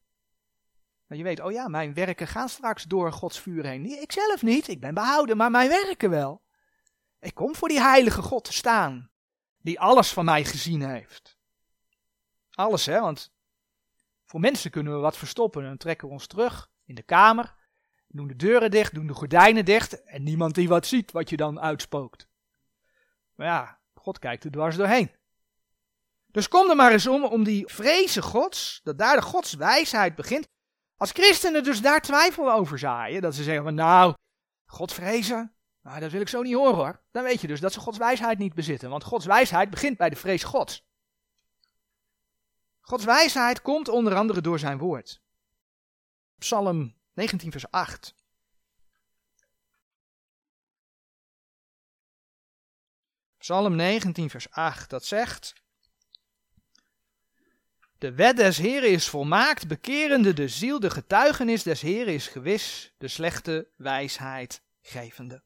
[1.08, 4.02] Dat je weet, oh ja, mijn werken gaan straks door Gods vuur heen.
[4.02, 6.44] Ik zelf niet, ik ben behouden, maar mijn werken wel.
[7.20, 9.12] Ik kom voor die heilige God te staan,
[9.58, 11.38] die alles van mij gezien heeft.
[12.52, 13.34] Alles, hè, want
[14.26, 15.64] voor mensen kunnen we wat verstoppen.
[15.64, 17.56] Dan trekken we ons terug in de kamer,
[18.12, 21.38] doen de deuren dicht, doen de gordijnen dicht en niemand die wat ziet wat je
[21.38, 22.28] dan uitspookt.
[23.36, 25.12] Maar ja, God kijkt er dwars doorheen.
[26.28, 30.16] Dus kom er maar eens om, om die vrezen gods, dat daar de gods wijsheid
[30.16, 30.48] begint.
[30.98, 34.14] Als christenen dus daar twijfel over zaaien, dat ze zeggen van nou,
[34.66, 37.04] God vrezen, nou dat wil ik zo niet horen hoor.
[37.12, 40.10] Dan weet je dus dat ze Gods wijsheid niet bezitten, want Gods wijsheid begint bij
[40.10, 40.88] de vrees gods.
[42.82, 45.22] Gods wijsheid komt onder andere door zijn woord.
[46.38, 48.16] Psalm 19 vers 8.
[53.38, 55.54] Psalm 19 vers 8, dat zegt...
[57.98, 62.94] De wet des Heren is volmaakt, bekerende de ziel, de getuigenis des Heren is gewis,
[62.98, 65.44] de slechte wijsheid gevende.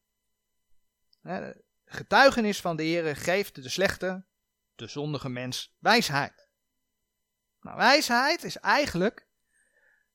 [1.21, 4.26] De getuigenis van de Heren geeft de slechte,
[4.76, 6.47] de zondige mens wijsheid.
[7.62, 9.28] Nou, wijsheid is eigenlijk,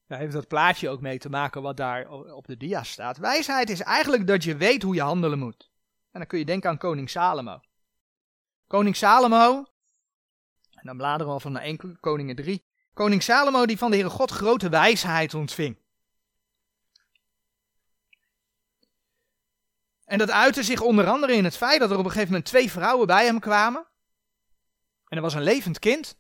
[0.09, 3.19] daar heeft dat plaatje ook mee te maken wat daar op de dia staat.
[3.19, 5.71] Wijsheid is eigenlijk dat je weet hoe je handelen moet.
[6.11, 7.61] En dan kun je denken aan koning Salomo.
[8.67, 9.65] Koning Salomo,
[10.79, 12.65] en dan bladeren we van de 1 Koningen 3.
[12.95, 15.79] Koning Salomo die van de Heere God grote wijsheid ontving.
[20.05, 22.49] En dat uitte zich onder andere in het feit dat er op een gegeven moment
[22.49, 23.87] twee vrouwen bij hem kwamen.
[25.09, 26.19] En er was een levend kind.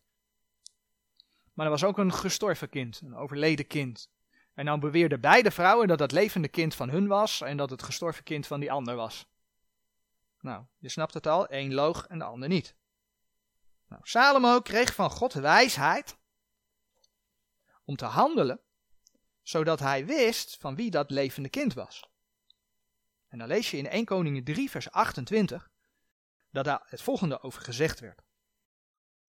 [1.58, 4.10] Maar er was ook een gestorven kind, een overleden kind.
[4.54, 7.82] En dan beweerden beide vrouwen dat dat levende kind van hun was en dat het
[7.82, 9.26] gestorven kind van die ander was.
[10.40, 12.74] Nou, je snapt het al, één loog en de ander niet.
[13.88, 16.16] Nou, Salomo kreeg van God wijsheid
[17.84, 18.60] om te handelen,
[19.42, 22.08] zodat hij wist van wie dat levende kind was.
[23.28, 25.70] En dan lees je in 1 Koningen 3 vers 28
[26.50, 28.27] dat daar het volgende over gezegd werd.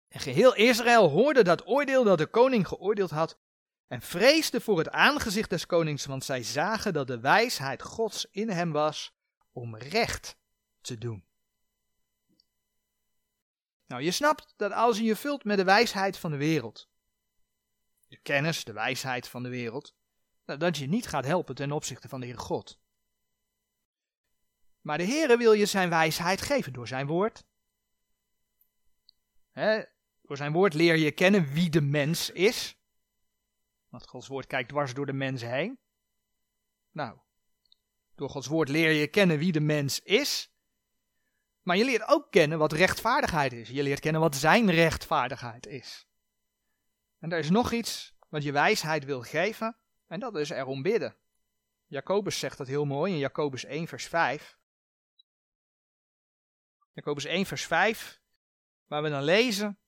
[0.09, 3.39] En geheel Israël hoorde dat oordeel dat de koning geoordeeld had
[3.87, 8.49] en vreesde voor het aangezicht des konings, want zij zagen dat de wijsheid Gods in
[8.49, 9.17] hem was
[9.53, 10.37] om recht
[10.81, 11.27] te doen.
[13.87, 16.89] Nou, je snapt dat als je je vult met de wijsheid van de wereld,
[18.09, 19.95] de kennis, de wijsheid van de wereld,
[20.45, 22.81] nou, dat je niet gaat helpen ten opzichte van de Heer God.
[24.81, 27.45] Maar de Heere wil je zijn wijsheid geven door zijn woord.
[30.29, 32.77] Door zijn woord leer je kennen wie de mens is.
[33.89, 35.79] Want Gods woord kijkt dwars door de mens heen.
[36.91, 37.19] Nou,
[38.15, 40.53] door Gods woord leer je kennen wie de mens is.
[41.63, 43.69] Maar je leert ook kennen wat rechtvaardigheid is.
[43.69, 46.07] Je leert kennen wat zijn rechtvaardigheid is.
[47.19, 51.17] En er is nog iets wat je wijsheid wil geven, en dat is erom bidden.
[51.87, 54.59] Jacobus zegt dat heel mooi in Jacobus 1, vers 5.
[56.93, 58.21] Jacobus 1, vers 5,
[58.87, 59.79] waar we dan lezen.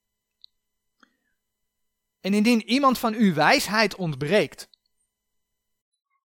[2.21, 4.69] En indien iemand van u wijsheid ontbreekt,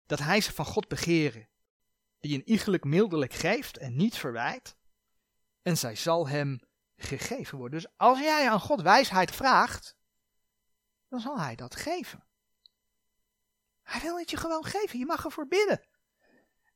[0.06, 1.48] dat hij ze van God begeren,
[2.20, 4.76] die een iegelijk mildelijk geeft en niet verwijt,
[5.62, 6.60] en zij zal hem
[6.98, 7.80] gegeven worden.
[7.80, 9.96] Dus als jij aan God wijsheid vraagt,
[11.10, 12.24] dan zal hij dat geven.
[13.82, 15.88] Hij wil het je gewoon geven, je mag ervoor bidden.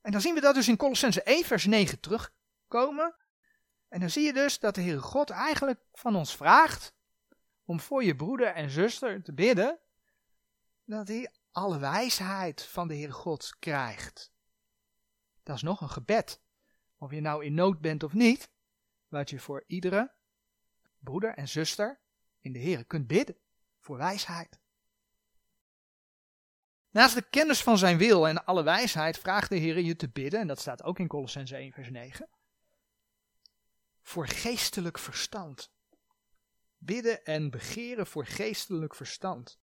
[0.00, 3.16] En dan zien we dat dus in Colossense 1 vers 9 terugkomen.
[3.88, 6.94] En dan zie je dus dat de Heere God eigenlijk van ons vraagt
[7.70, 9.78] om voor je broeder en zuster te bidden,
[10.84, 14.32] dat hij alle wijsheid van de Heere God krijgt.
[15.42, 16.40] Dat is nog een gebed.
[16.98, 18.50] Of je nou in nood bent of niet,
[19.08, 20.12] wat je voor iedere
[20.98, 22.00] broeder en zuster
[22.40, 23.36] in de Heer kunt bidden
[23.78, 24.58] voor wijsheid.
[26.90, 30.40] Naast de kennis van zijn wil en alle wijsheid vraagt de Heer je te bidden,
[30.40, 32.28] en dat staat ook in Colossense 1 vers 9,
[34.02, 35.72] voor geestelijk verstand.
[36.82, 39.60] Bidden en begeren voor geestelijk verstand.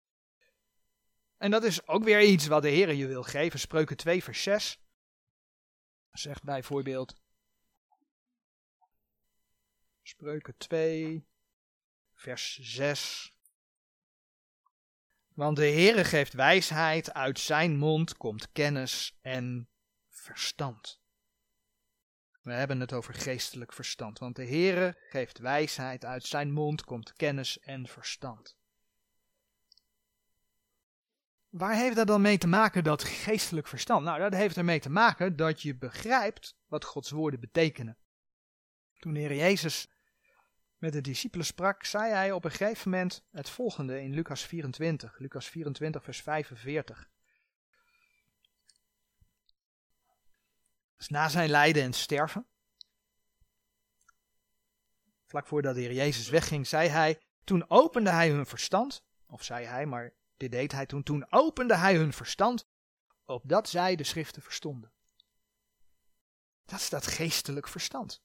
[1.38, 3.60] En dat is ook weer iets wat de Heer je wil geven.
[3.60, 4.80] Spreuken 2 vers 6
[6.12, 7.16] zegt bijvoorbeeld,
[10.02, 11.28] Spreuken 2,
[12.14, 13.34] vers 6.
[15.34, 19.70] Want de Heere geeft wijsheid, uit zijn mond komt kennis en
[20.10, 21.03] verstand.
[22.44, 27.14] We hebben het over geestelijk verstand, want de Heere geeft wijsheid, uit zijn mond komt
[27.14, 28.58] kennis en verstand.
[31.50, 34.06] Waar heeft dat dan mee te maken, dat geestelijk verstand?
[34.06, 37.98] Nou, dat heeft ermee te maken dat je begrijpt wat Gods woorden betekenen.
[39.00, 39.88] Toen de Heer Jezus
[40.78, 45.20] met de discipelen sprak, zei hij op een gegeven moment het volgende in Lucas 24.
[45.20, 47.10] Lucas 24, vers 45.
[51.04, 52.46] Dus na zijn lijden en sterven.
[55.26, 59.66] Vlak voordat de Heer Jezus wegging, zei hij, toen opende hij hun verstand, of zei
[59.66, 62.68] hij, maar dit deed hij toen, toen opende hij hun verstand,
[63.26, 64.92] opdat zij de schriften verstonden.
[66.66, 68.22] Dat is dat geestelijk verstand.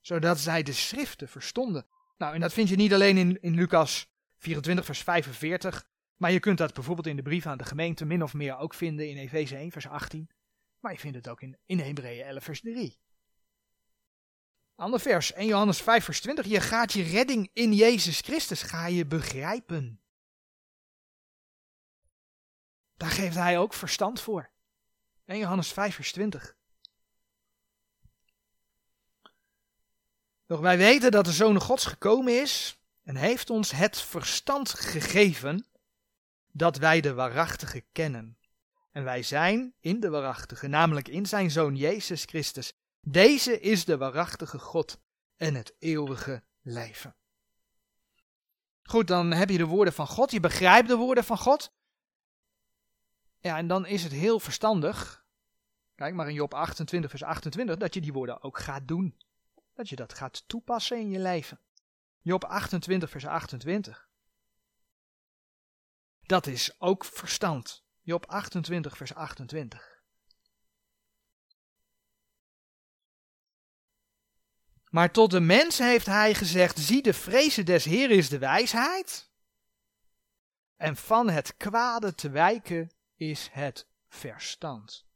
[0.00, 1.86] Zodat zij de schriften verstonden.
[2.16, 5.86] Nou, en dat vind je niet alleen in, in Lucas 24, vers 45,
[6.16, 8.74] maar je kunt dat bijvoorbeeld in de brief aan de gemeente min of meer ook
[8.74, 10.30] vinden in Efeze 1, vers 18.
[10.80, 12.98] Maar je vindt het ook in, in Hebreeën 11, vers 3.
[14.74, 16.46] Ander vers, 1 Johannes 5, vers 20.
[16.46, 20.00] Je gaat je redding in Jezus Christus, ga je begrijpen.
[22.96, 24.50] Daar geeft hij ook verstand voor.
[25.24, 26.56] 1 Johannes 5, vers 20.
[30.46, 35.66] Doch wij weten dat de Zoon Gods gekomen is en heeft ons het verstand gegeven
[36.52, 38.37] dat wij de waarachtige kennen.
[38.90, 42.72] En wij zijn in de waarachtige, namelijk in zijn Zoon Jezus Christus.
[43.00, 45.00] Deze is de waarachtige God
[45.36, 47.16] en het eeuwige leven.
[48.82, 51.72] Goed, dan heb je de woorden van God, je begrijpt de woorden van God.
[53.40, 55.24] Ja, en dan is het heel verstandig,
[55.94, 59.20] kijk maar in Job 28, vers 28, dat je die woorden ook gaat doen.
[59.74, 61.60] Dat je dat gaat toepassen in je leven.
[62.20, 64.08] Job 28, vers 28.
[66.20, 67.84] Dat is ook verstand.
[68.08, 70.02] Job 28, vers 28.
[74.90, 79.30] Maar tot de mens heeft hij gezegd: Zie, de vrezen des Heer is de wijsheid.
[80.76, 85.06] En van het kwade te wijken is het verstand.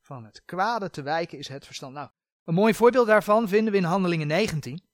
[0.00, 1.94] Van het kwade te wijken is het verstand.
[1.94, 2.10] Nou,
[2.44, 4.84] een mooi voorbeeld daarvan vinden we in Handelingen 19,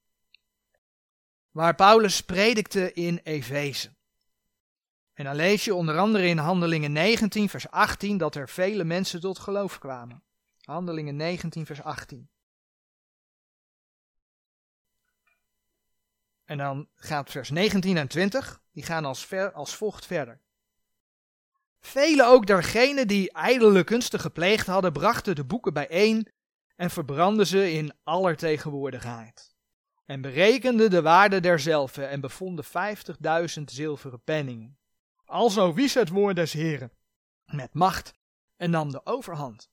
[1.51, 4.01] waar Paulus predikte in Efeze.
[5.15, 9.21] En dan lees je onder andere in Handelingen 19, vers 18, dat er vele mensen
[9.21, 10.23] tot geloof kwamen.
[10.61, 12.31] Handelingen 19, vers 18.
[16.45, 20.41] En dan gaat vers 19 en 20, die gaan als, ver, als volgt verder.
[21.81, 26.33] Velen ook dergenen die ijdele kunsten gepleegd hadden, brachten de boeken bijeen
[26.77, 29.55] en verbrandden ze in aller tegenwoordigheid.
[30.05, 34.79] En berekenden de waarde derzelve en bevonden vijftigduizend zilveren penningen.
[35.33, 36.93] Alzo wies het woord des Heren
[37.45, 38.13] met macht
[38.57, 39.71] en nam de overhand.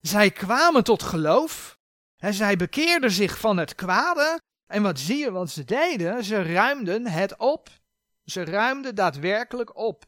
[0.00, 1.78] Zij kwamen tot geloof
[2.16, 4.40] en zij bekeerden zich van het kwade.
[4.66, 6.24] En wat zie je wat ze deden?
[6.24, 7.68] Ze ruimden het op.
[8.24, 10.04] Ze ruimden daadwerkelijk op.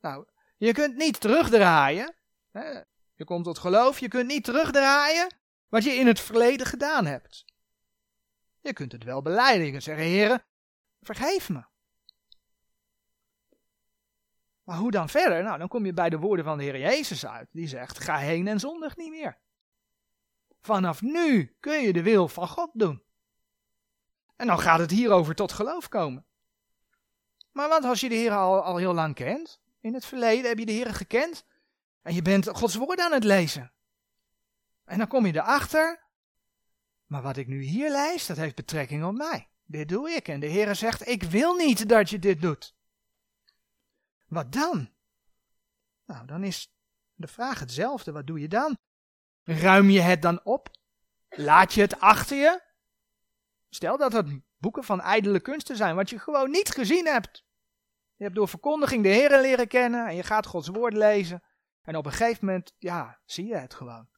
[0.00, 2.14] Nou, je kunt niet terugdraaien.
[2.50, 2.80] Hè?
[3.14, 5.34] Je komt tot geloof, je kunt niet terugdraaien
[5.68, 7.44] wat je in het verleden gedaan hebt.
[8.60, 9.66] Je kunt het wel beleiden.
[9.72, 10.44] Je zeggen, heren,
[11.02, 11.64] vergeef me.
[14.62, 15.42] Maar hoe dan verder?
[15.42, 17.48] Nou, dan kom je bij de woorden van de Heer Jezus uit.
[17.52, 19.38] Die zegt, ga heen en zondig niet meer.
[20.60, 23.02] Vanaf nu kun je de wil van God doen.
[24.36, 26.26] En dan gaat het hierover tot geloof komen.
[27.52, 29.60] Maar wat als je de Heer al, al heel lang kent?
[29.80, 31.44] In het verleden heb je de Heer gekend.
[32.02, 33.72] En je bent Gods woord aan het lezen.
[34.84, 36.06] En dan kom je erachter.
[37.06, 39.51] Maar wat ik nu hier lees, dat heeft betrekking op mij.
[39.72, 40.28] Dit doe ik.
[40.28, 42.74] En de Heer zegt, ik wil niet dat je dit doet.
[44.26, 44.90] Wat dan?
[46.04, 46.74] Nou, dan is
[47.14, 48.12] de vraag hetzelfde.
[48.12, 48.78] Wat doe je dan?
[49.42, 50.68] Ruim je het dan op?
[51.28, 52.62] Laat je het achter je?
[53.68, 57.44] Stel dat het boeken van ijdele kunsten zijn, wat je gewoon niet gezien hebt.
[58.14, 61.42] Je hebt door verkondiging de Heer leren kennen en je gaat Gods woord lezen.
[61.82, 64.08] En op een gegeven moment, ja, zie je het gewoon.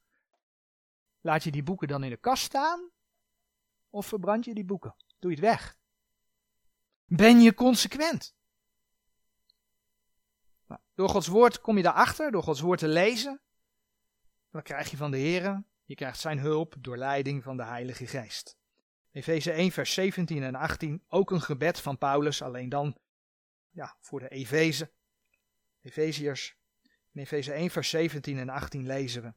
[1.20, 2.90] Laat je die boeken dan in de kast staan?
[3.90, 4.96] Of verbrand je die boeken?
[5.24, 5.76] Doe je het weg?
[7.04, 8.34] Ben je consequent?
[10.66, 13.40] Nou, door Gods woord kom je daarachter, door Gods woord te lezen.
[14.50, 18.06] Dan krijg je van de Heer, je krijgt zijn hulp door leiding van de Heilige
[18.06, 18.56] Geest.
[19.10, 22.98] Efeze 1, vers 17 en 18, ook een gebed van Paulus, alleen dan
[23.70, 24.92] ja, voor de Efeze.
[25.82, 26.56] Efeziërs
[27.12, 29.34] in Efeze 1, vers 17 en 18 lezen we.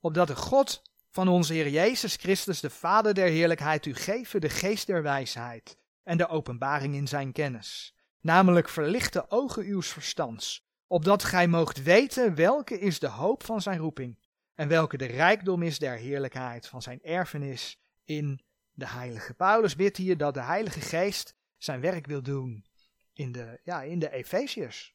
[0.00, 0.82] Opdat de God
[1.16, 5.76] van onze Heer Jezus Christus, de Vader der heerlijkheid, u geven de geest der wijsheid
[6.02, 12.34] en de openbaring in zijn kennis, namelijk verlichte ogen uws verstands, opdat gij moogt weten
[12.34, 14.18] welke is de hoop van zijn roeping
[14.54, 18.40] en welke de rijkdom is der heerlijkheid van zijn erfenis in
[18.72, 19.34] de heilige.
[19.34, 22.66] Paulus bidt hier dat de Heilige Geest zijn werk wil doen
[23.12, 24.94] in de, ja, in de Efeziërs.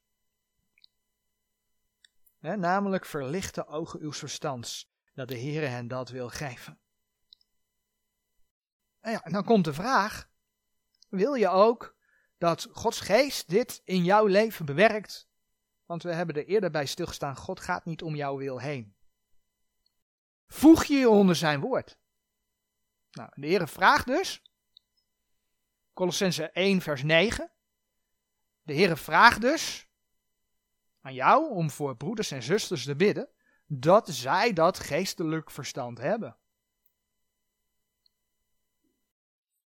[2.39, 6.79] namelijk verlichte ogen uw verstands, dat de Heere hen dat wil geven.
[8.99, 10.29] En, ja, dan komt de vraag,
[11.09, 11.95] wil je ook
[12.37, 15.29] dat Gods geest dit in jouw leven bewerkt.
[15.85, 18.95] Want we hebben er eerder bij stilgestaan, God gaat niet om jouw wil heen.
[20.47, 21.99] Voeg je je onder zijn woord.
[23.11, 24.41] Nou, de Heer vraagt dus,
[25.93, 27.51] Colossense 1 vers 9,
[28.61, 29.87] de Heer vraagt dus
[31.01, 33.29] aan jou om voor broeders en zusters te bidden,
[33.73, 36.35] dat zij dat geestelijk verstand hebben.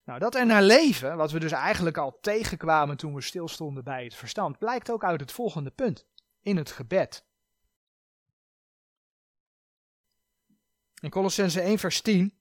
[0.03, 4.03] Nou, dat er naar leven, wat we dus eigenlijk al tegenkwamen toen we stilstonden bij
[4.03, 6.05] het verstand, blijkt ook uit het volgende punt,
[6.41, 7.25] in het gebed.
[11.01, 12.39] In Colossense 1 vers 10,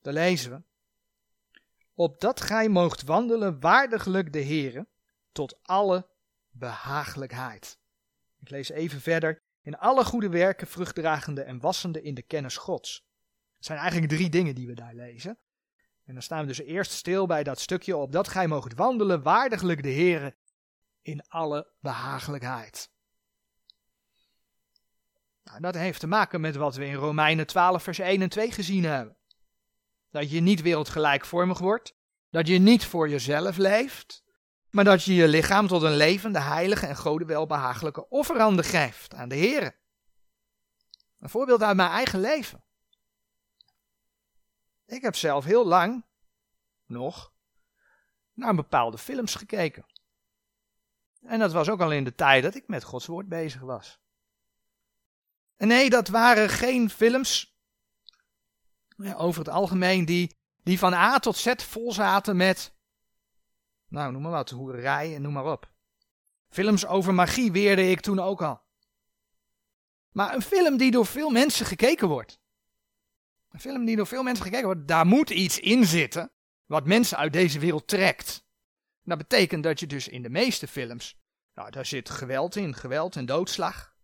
[0.00, 0.62] daar lezen we,
[1.94, 4.86] Opdat gij moogt wandelen waardiglijk de Here,
[5.32, 6.08] tot alle
[6.50, 7.78] behagelijkheid.
[8.40, 9.43] Ik lees even verder.
[9.64, 13.06] In alle goede werken vruchtdragende en wassende in de kennis Gods.
[13.56, 15.38] Het zijn eigenlijk drie dingen die we daar lezen.
[16.04, 19.22] En dan staan we dus eerst stil bij dat stukje op dat gij moogt wandelen
[19.22, 20.36] waardiglijk de Heere
[21.02, 22.90] in alle behagelijkheid.
[25.44, 28.52] Nou, dat heeft te maken met wat we in Romeinen 12 vers 1 en 2
[28.52, 29.16] gezien hebben.
[30.10, 31.96] Dat je niet wereldgelijkvormig wordt,
[32.30, 34.23] dat je niet voor jezelf leeft,
[34.74, 39.28] maar dat je je lichaam tot een levende, heilige en gode welbehagelijke offerande geeft aan
[39.28, 39.76] de Heer.
[41.18, 42.64] Een voorbeeld uit mijn eigen leven.
[44.86, 46.04] Ik heb zelf heel lang,
[46.86, 47.32] nog,
[48.32, 49.86] naar bepaalde films gekeken.
[51.22, 53.98] En dat was ook al in de tijd dat ik met Gods woord bezig was.
[55.56, 57.56] En nee, dat waren geen films,
[59.16, 62.73] over het algemeen, die, die van A tot Z vol zaten met,
[63.94, 65.72] nou noem maar wat, hoerij en noem maar op.
[66.48, 68.62] Films over magie weerde ik toen ook al.
[70.10, 72.40] Maar een film die door veel mensen gekeken wordt.
[73.50, 76.32] Een film die door veel mensen gekeken wordt, daar moet iets in zitten
[76.66, 78.44] wat mensen uit deze wereld trekt.
[79.02, 81.18] Dat betekent dat je dus in de meeste films,
[81.54, 83.94] nou daar zit geweld in, geweld en doodslag.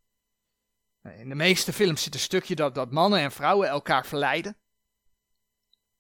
[1.03, 4.57] In de meeste films zit een stukje dat, dat mannen en vrouwen elkaar verleiden.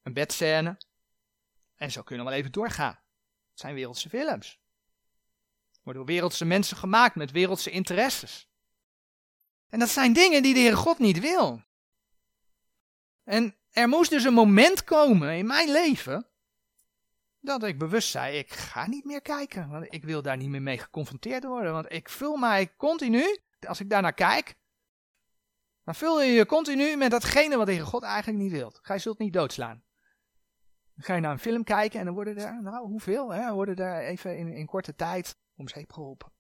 [0.03, 0.79] Een bedscène.
[1.77, 3.00] En zo kunnen we wel even doorgaan.
[3.61, 4.61] Het zijn wereldse films.
[5.83, 8.49] Worden door wereldse mensen gemaakt met wereldse interesses.
[9.69, 11.63] En dat zijn dingen die de Heere God niet wil.
[13.25, 16.27] En er moest dus een moment komen in mijn leven
[17.41, 20.63] dat ik bewust zei, ik ga niet meer kijken, want ik wil daar niet meer
[20.63, 24.55] mee geconfronteerd worden, want ik vul mij continu, als ik daarnaar kijk,
[25.85, 28.79] dan vul je je continu met datgene wat Heer God eigenlijk niet wilt.
[28.83, 29.85] Gij zult niet doodslaan.
[31.03, 34.03] Ga je naar een film kijken en dan worden er, nou hoeveel, hè, worden er
[34.03, 36.33] even in, in korte tijd om zeep geholpen.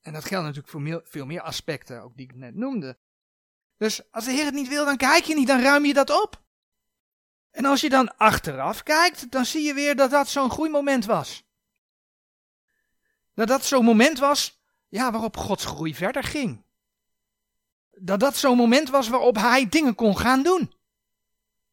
[0.00, 2.98] En dat geldt natuurlijk voor veel meer aspecten, ook die ik net noemde.
[3.76, 6.22] Dus als de Heer het niet wil, dan kijk je niet, dan ruim je dat
[6.22, 6.42] op.
[7.50, 11.44] En als je dan achteraf kijkt, dan zie je weer dat dat zo'n groeimoment was.
[13.34, 16.64] Dat dat zo'n moment was, ja, waarop Gods groei verder ging.
[17.90, 20.72] Dat dat zo'n moment was waarop hij dingen kon gaan doen.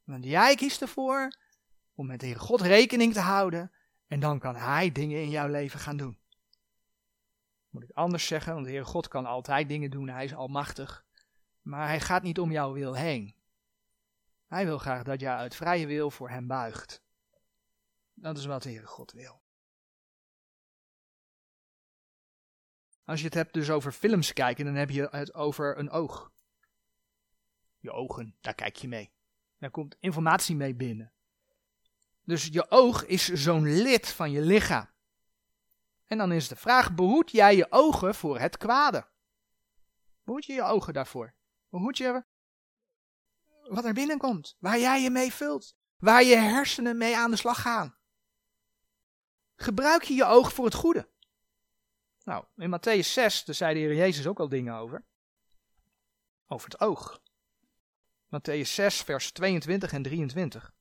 [0.04, 1.32] Want jij kiest ervoor
[1.95, 3.72] om met de Heer God rekening te houden
[4.08, 6.20] en dan kan hij dingen in jouw leven gaan doen.
[7.70, 11.06] Moet ik anders zeggen, want de Heer God kan altijd dingen doen, hij is almachtig.
[11.62, 13.36] Maar hij gaat niet om jouw wil heen.
[14.47, 17.04] Hij wil graag dat jij uit vrije wil voor hem buigt.
[18.14, 19.41] Dat is wat de Heere God wil.
[23.06, 26.32] Als je het hebt dus over films kijken, dan heb je het over een oog.
[27.80, 29.12] Je ogen, daar kijk je mee.
[29.64, 31.11] Daar komt informatie mee binnen.
[32.24, 34.89] Dus je oog is zo'n lid van je lichaam.
[36.05, 39.07] En dan is de vraag, behoed jij je ogen voor het kwade?
[40.24, 41.34] Behoed je je ogen daarvoor?
[41.70, 42.24] Behoed je
[43.64, 47.61] wat er binnenkomt, waar jij je mee vult, waar je hersenen mee aan de slag
[47.61, 47.97] gaan.
[49.55, 51.09] Gebruik je je oog voor het goede.
[52.24, 55.05] Nou, in Matthäus 6, daar zei de Heer Jezus ook al dingen over.
[56.47, 57.22] Over het oog.
[58.34, 60.73] Matthäus 6, vers 22 en 23.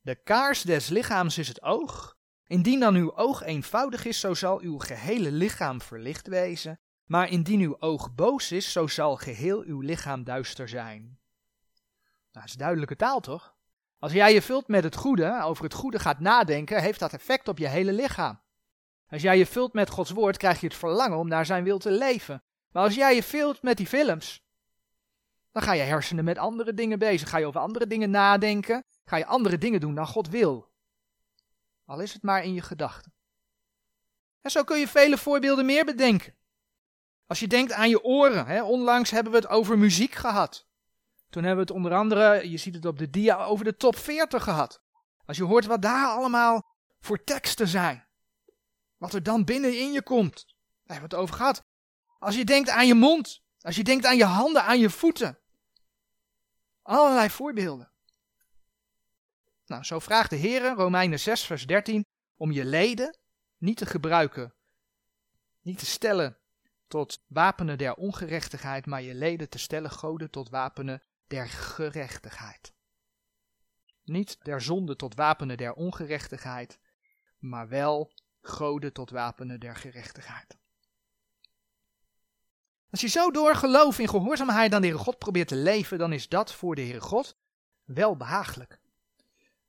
[0.00, 2.16] De kaars des lichaams is het oog.
[2.46, 6.80] Indien dan uw oog eenvoudig is, zo zal uw gehele lichaam verlicht wezen.
[7.04, 11.02] Maar indien uw oog boos is, zo zal geheel uw lichaam duister zijn.
[11.02, 11.18] Nou,
[12.30, 13.56] dat is duidelijke taal toch?
[13.98, 17.48] Als jij je vult met het goede, over het goede gaat nadenken, heeft dat effect
[17.48, 18.46] op je hele lichaam.
[19.10, 21.78] Als jij je vult met Gods woord, krijg je het verlangen om naar zijn wil
[21.78, 22.42] te leven.
[22.70, 24.42] Maar als jij je vult met die films,
[25.52, 27.28] dan ga je hersenen met andere dingen bezig.
[27.28, 28.84] Ga je over andere dingen nadenken.
[29.04, 30.68] Ga je andere dingen doen dan God wil.
[31.84, 33.12] Al is het maar in je gedachten.
[34.40, 36.36] En zo kun je vele voorbeelden meer bedenken.
[37.26, 40.66] Als je denkt aan je oren, hè, onlangs hebben we het over muziek gehad.
[41.30, 43.96] Toen hebben we het onder andere, je ziet het op de dia, over de top
[43.96, 44.82] 40 gehad.
[45.26, 48.07] Als je hoort wat daar allemaal voor teksten zijn.
[48.98, 50.46] Wat er dan binnenin je komt.
[50.46, 51.64] Daar hebben we het over gehad.
[52.18, 53.42] Als je denkt aan je mond.
[53.60, 55.38] Als je denkt aan je handen, aan je voeten.
[56.82, 57.90] Allerlei voorbeelden.
[59.66, 63.18] Nou, zo vraagt de Heer, Romeinen 6, vers 13, om je leden
[63.58, 64.54] niet te gebruiken,
[65.60, 66.38] niet te stellen
[66.86, 72.72] tot wapenen der ongerechtigheid, maar je leden te stellen goden tot wapenen der gerechtigheid.
[74.04, 76.78] Niet der zonde tot wapenen der ongerechtigheid,
[77.38, 80.58] maar wel goden tot wapenen der gerechtigheid.
[82.90, 86.12] Als je zo door geloof in gehoorzaamheid aan de Heere God probeert te leven, dan
[86.12, 87.36] is dat voor de Heere God
[87.84, 88.80] wel behagelijk.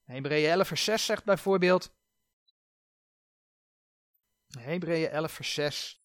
[0.04, 1.94] Hebreeën 11 vers 6 zegt bijvoorbeeld,
[4.48, 6.00] Hebreeën 11 vers 6,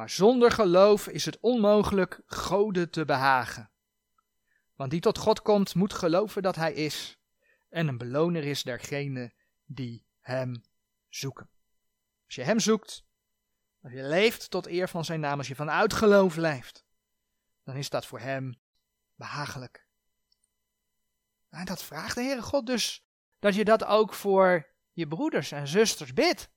[0.00, 3.70] Maar zonder geloof is het onmogelijk Gode te behagen.
[4.74, 7.19] Want die tot God komt, moet geloven dat Hij is
[7.70, 9.32] en een beloner is dergenen
[9.64, 10.62] die Hem
[11.08, 11.50] zoeken.
[12.26, 13.04] Als je Hem zoekt,
[13.82, 16.84] als je leeft tot eer van Zijn naam, als je vanuit geloof leeft,
[17.64, 18.60] dan is dat voor Hem
[19.14, 19.86] behagelijk.
[21.48, 23.04] En dat vraagt de Heere God dus,
[23.38, 26.50] dat je dat ook voor je broeders en zusters bidt.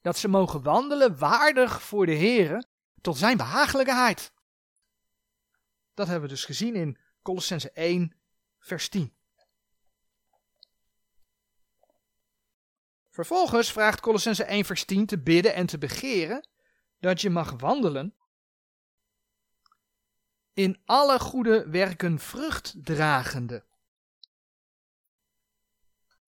[0.00, 2.64] Dat ze mogen wandelen waardig voor de Heere
[3.00, 4.32] tot zijn behagelijkheid.
[5.94, 8.16] Dat hebben we dus gezien in Colossense 1,
[8.58, 9.17] vers 10.
[13.18, 16.48] Vervolgens vraagt Colossense 1, vers 10 te bidden en te begeren
[16.98, 18.14] dat je mag wandelen
[20.52, 23.64] in alle goede werken vrucht dragende.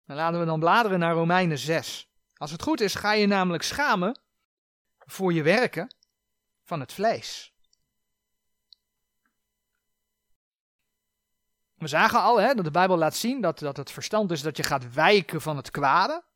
[0.05, 2.09] Dan laten we dan bladeren naar Romeinen 6.
[2.33, 4.19] Als het goed is, ga je namelijk schamen
[4.97, 5.95] voor je werken
[6.63, 7.53] van het vlees.
[11.75, 14.57] We zagen al hè, dat de Bijbel laat zien dat, dat het verstand is dat
[14.57, 16.27] je gaat wijken van het kwade.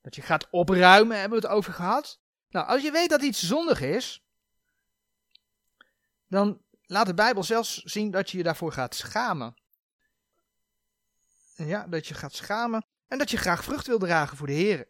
[0.00, 2.20] Dat je gaat opruimen, hebben we het over gehad.
[2.48, 4.24] Nou, als je weet dat iets zondig is,
[6.26, 9.54] dan laat de Bijbel zelfs zien dat je je daarvoor gaat schamen.
[11.54, 14.88] Ja, dat je gaat schamen en dat je graag vrucht wil dragen voor de Heer.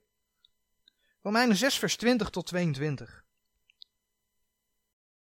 [1.22, 3.24] Romeinen 6, vers 20 tot 22.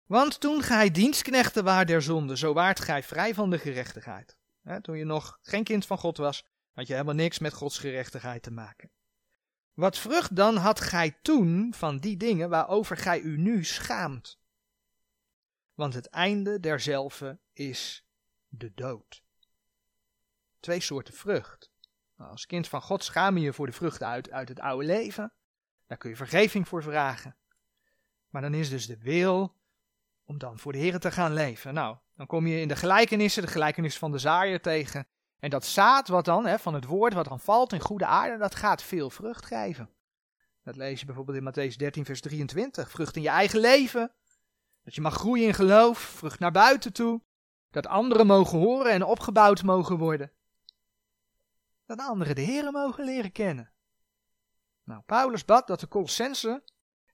[0.07, 4.37] Want toen gij dienstknechten waart der zonde, zo waart gij vrij van de gerechtigheid.
[4.81, 8.43] toen je nog geen kind van God was, had je helemaal niks met Gods gerechtigheid
[8.43, 8.91] te maken.
[9.79, 14.41] Wat vrucht dan had gij toen van die dingen waarover gij u nu schaamt?
[15.75, 18.07] Want het einde derzelve is
[18.49, 19.23] de dood.
[20.61, 21.71] Twee soorten vrucht.
[22.17, 24.87] Nou, als kind van God schaam je je voor de vruchten uit, uit het oude
[24.87, 25.33] leven.
[25.87, 27.37] Daar kun je vergeving voor vragen.
[28.29, 29.57] Maar dan is dus de wil
[30.25, 31.75] om dan voor de Heer te gaan leven.
[31.75, 35.07] Nou, dan kom je in de gelijkenissen, de gelijkenis van de zaaier tegen.
[35.39, 38.39] En dat zaad wat dan, hè, van het woord wat dan valt in goede aarde,
[38.39, 39.91] dat gaat veel vrucht geven.
[40.63, 42.91] Dat lees je bijvoorbeeld in Matthäus 13, vers 23.
[42.91, 44.13] Vrucht in je eigen leven.
[44.83, 47.23] Dat je mag groeien in geloof, vrucht naar buiten toe.
[47.71, 50.33] Dat anderen mogen horen en opgebouwd mogen worden.
[51.87, 53.73] Dat anderen de Heer mogen leren kennen.
[54.83, 56.65] Nou, Paulus bad dat de Colossensen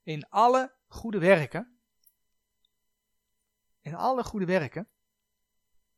[0.02, 1.78] in alle goede werken,
[3.80, 4.88] in alle goede werken,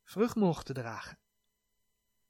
[0.03, 1.19] vrucht mochten dragen.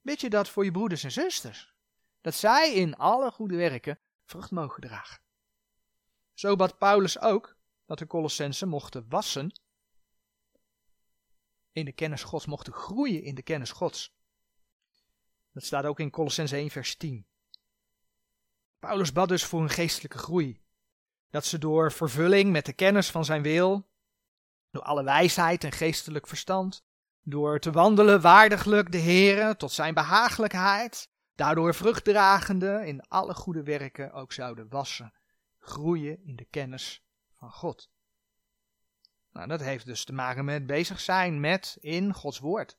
[0.00, 1.74] Weet je dat voor je broeders en zusters?
[2.20, 5.20] Dat zij in alle goede werken vrucht mogen dragen.
[6.34, 9.52] Zo bad Paulus ook dat de Colossensen mochten wassen
[11.72, 14.16] in de kennis Gods, mochten groeien in de kennis Gods.
[15.52, 17.26] Dat staat ook in Colossens 1 vers 10.
[18.78, 20.62] Paulus bad dus voor een geestelijke groei.
[21.30, 23.88] Dat ze door vervulling met de kennis van zijn wil,
[24.70, 26.84] door alle wijsheid en geestelijk verstand,
[27.22, 34.12] door te wandelen waardiglijk de Heere tot zijn behagelijkheid, daardoor vruchtdragende in alle goede werken
[34.12, 35.12] ook zouden wassen,
[35.58, 37.90] groeien in de kennis van God.
[39.32, 42.78] Nou, dat heeft dus te maken met bezig zijn met in Gods woord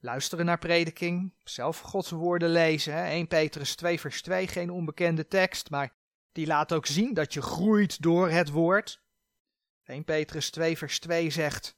[0.00, 2.92] luisteren naar prediking, zelf Gods woorden lezen.
[2.94, 3.04] Hè?
[3.04, 5.92] 1 Petrus 2 vers 2, geen onbekende tekst, maar
[6.32, 9.02] die laat ook zien dat je groeit door het woord.
[9.84, 11.77] 1 Petrus 2 vers 2 zegt,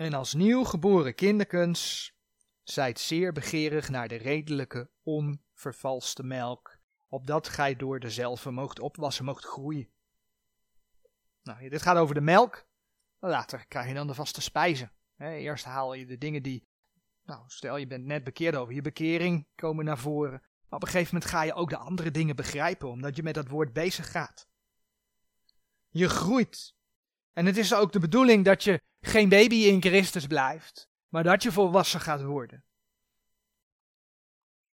[0.00, 2.12] En als nieuw geboren kinderkens,
[2.62, 6.78] zijt zeer begeerig naar de redelijke, onvervalste melk,
[7.08, 9.88] opdat gij door dezelfde moogt opwassen, moogt groeien.
[11.42, 12.66] Nou, dit gaat over de melk.
[13.18, 14.92] Later krijg je dan de vaste spijzen.
[15.18, 16.68] eerst haal je de dingen die,
[17.24, 20.40] nou stel je bent net bekeerd over je bekering, komen naar voren.
[20.40, 23.34] Maar op een gegeven moment ga je ook de andere dingen begrijpen, omdat je met
[23.34, 24.48] dat woord bezig gaat.
[25.88, 26.78] Je groeit.
[27.32, 31.42] En het is ook de bedoeling dat je geen baby in Christus blijft, maar dat
[31.42, 32.64] je volwassen gaat worden.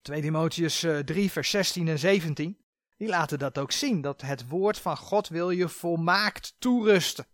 [0.02, 2.58] 2 Timotheus 3, eh, vers 16 en 17,
[2.98, 7.28] die laten dat ook zien, dat het woord van God wil je volmaakt toerusten.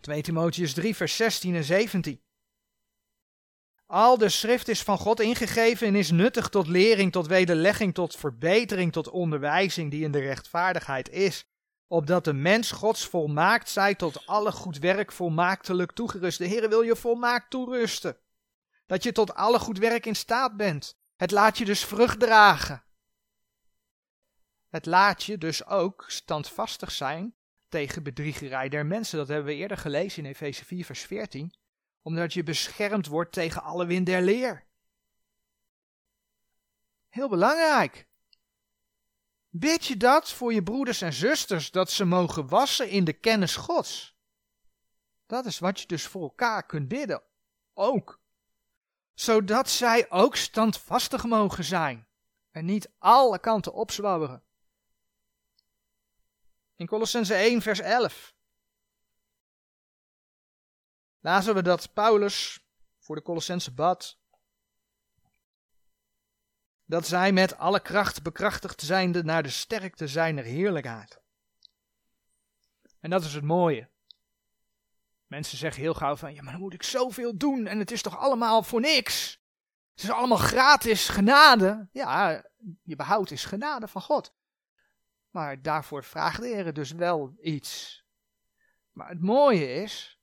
[0.00, 2.20] 2 Timotheus 3, vers 16 en 17.
[3.86, 8.16] Al de schrift is van God ingegeven en is nuttig tot lering, tot wederlegging, tot
[8.16, 11.46] verbetering, tot onderwijzing die in de rechtvaardigheid is,
[11.86, 16.38] opdat de mens Gods volmaakt zij tot alle goed werk volmaaktelijk toegerust.
[16.38, 18.16] De Heer wil je volmaakt toerusten.
[18.86, 20.98] Dat je tot alle goed werk in staat bent.
[21.16, 22.84] Het laat je dus vrucht dragen.
[24.68, 27.34] Het laat je dus ook standvastig zijn
[27.68, 29.18] tegen bedriegerij der mensen.
[29.18, 31.54] Dat hebben we eerder gelezen in Efeze 4, vers 14.
[32.02, 34.64] Omdat je beschermd wordt tegen alle wind der leer.
[37.08, 38.06] Heel belangrijk.
[39.58, 43.56] Bid je dat voor je broeders en zusters, dat ze mogen wassen in de kennis
[43.56, 44.14] Gods?
[45.26, 47.22] Dat is wat je dus voor elkaar kunt bidden.
[47.74, 48.20] Ook.
[49.14, 52.06] Zodat zij ook standvastig mogen zijn.
[52.50, 54.42] En niet alle kanten opzwabberen.
[56.74, 58.34] In Colossense 1, vers 11.
[61.20, 62.60] Lazen we dat Paulus
[62.98, 64.18] voor de Colossense bad.
[66.86, 71.20] Dat zij met alle kracht bekrachtigd zijnde naar de sterkte zijner heerlijkheid.
[73.00, 73.88] En dat is het mooie.
[75.26, 78.02] Mensen zeggen heel gauw van, ja maar dan moet ik zoveel doen en het is
[78.02, 79.40] toch allemaal voor niks.
[79.94, 81.88] Het is allemaal gratis genade.
[81.92, 82.44] Ja,
[82.82, 84.34] je behoud is genade van God.
[85.30, 88.04] Maar daarvoor vraagt de Heer dus wel iets.
[88.92, 90.20] Maar het mooie is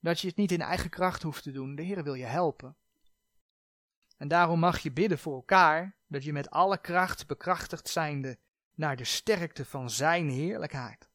[0.00, 1.74] dat je het niet in eigen kracht hoeft te doen.
[1.74, 2.76] De Heer wil je helpen.
[4.16, 8.38] En daarom mag je bidden voor elkaar, dat je met alle kracht bekrachtigd zijnde
[8.74, 11.08] naar de sterkte van Zijn heerlijkheid.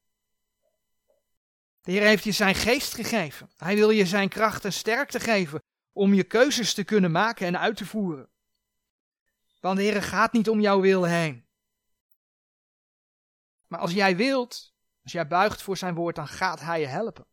[1.82, 3.50] De Heer heeft je zijn geest gegeven.
[3.58, 7.60] Hij wil je zijn kracht en sterkte geven om je keuzes te kunnen maken en
[7.60, 8.30] uit te voeren.
[9.60, 11.46] Want de Heer gaat niet om jouw wil heen.
[13.68, 14.74] Maar als jij wilt,
[15.04, 17.26] als jij buigt voor zijn woord, dan gaat hij je helpen.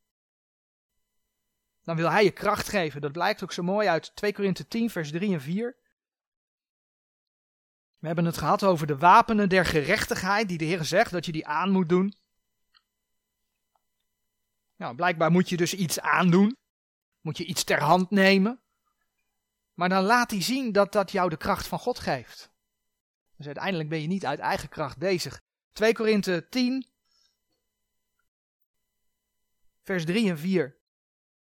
[1.89, 3.01] Dan wil hij je kracht geven.
[3.01, 5.76] Dat blijkt ook zo mooi uit 2 Korinthe 10, vers 3 en 4.
[7.99, 11.32] We hebben het gehad over de wapenen der gerechtigheid, die de Heer zegt dat je
[11.32, 12.16] die aan moet doen.
[14.76, 16.57] Nou, blijkbaar moet je dus iets aandoen.
[17.20, 18.61] Moet je iets ter hand nemen.
[19.74, 22.51] Maar dan laat hij zien dat dat jou de kracht van God geeft.
[23.36, 25.41] Dus uiteindelijk ben je niet uit eigen kracht bezig.
[25.72, 26.86] 2 Korinthe 10,
[29.82, 30.78] vers 3 en 4.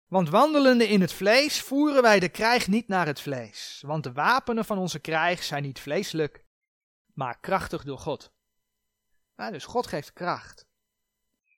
[0.08, 3.84] Want wandelende in het vlees voeren wij de krijg niet naar het vlees.
[3.86, 6.46] Want de wapenen van onze krijg zijn niet vleeselijk,
[7.14, 8.34] maar krachtig door God.
[9.36, 10.66] Nou, dus God geeft kracht.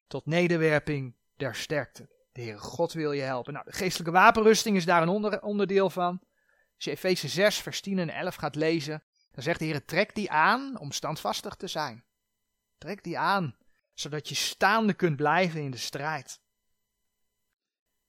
[0.07, 2.09] Tot nederwerping der sterkte.
[2.31, 3.53] De Heere God wil je helpen.
[3.53, 6.19] Nou, de geestelijke wapenrusting is daar een onderdeel van.
[6.75, 10.15] Als je Efeze 6, vers 10 en 11 gaat lezen, dan zegt de Heer: trek
[10.15, 12.05] die aan om standvastig te zijn.
[12.77, 13.57] Trek die aan,
[13.93, 16.41] zodat je staande kunt blijven in de strijd.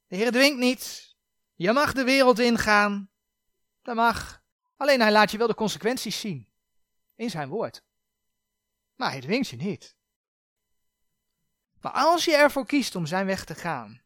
[0.09, 1.17] De Heer dwingt niet.
[1.55, 3.11] Je mag de wereld ingaan.
[3.83, 4.43] Dat mag.
[4.77, 6.49] Alleen hij laat je wel de consequenties zien.
[7.15, 7.83] In zijn woord.
[8.97, 9.97] Maar hij dwingt je niet.
[11.81, 14.03] Maar als je ervoor kiest om zijn weg te gaan,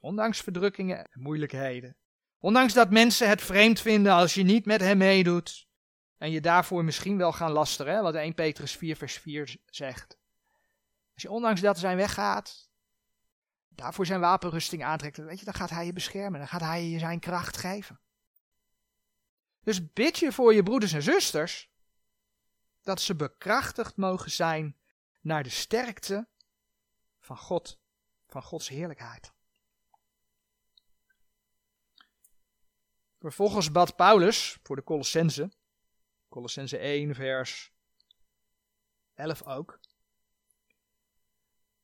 [0.00, 1.96] ondanks verdrukkingen en moeilijkheden,
[2.38, 5.68] ondanks dat mensen het vreemd vinden als je niet met hem meedoet,
[6.18, 10.18] en je daarvoor misschien wel gaan lasteren, wat 1 Petrus 4 vers 4 zegt.
[11.14, 12.67] Als je ondanks dat zijn weggaat,
[13.78, 16.98] daarvoor zijn wapenrusting aantrekt, weet je, dan gaat hij je beschermen, dan gaat hij je
[16.98, 18.00] zijn kracht geven.
[19.62, 21.70] Dus bid je voor je broeders en zusters,
[22.82, 24.76] dat ze bekrachtigd mogen zijn
[25.20, 26.28] naar de sterkte
[27.20, 27.78] van God,
[28.28, 29.32] van Gods heerlijkheid.
[33.20, 35.50] Vervolgens bad Paulus voor de Colossense
[36.28, 37.72] Colossense 1, vers
[39.14, 39.80] 11 ook.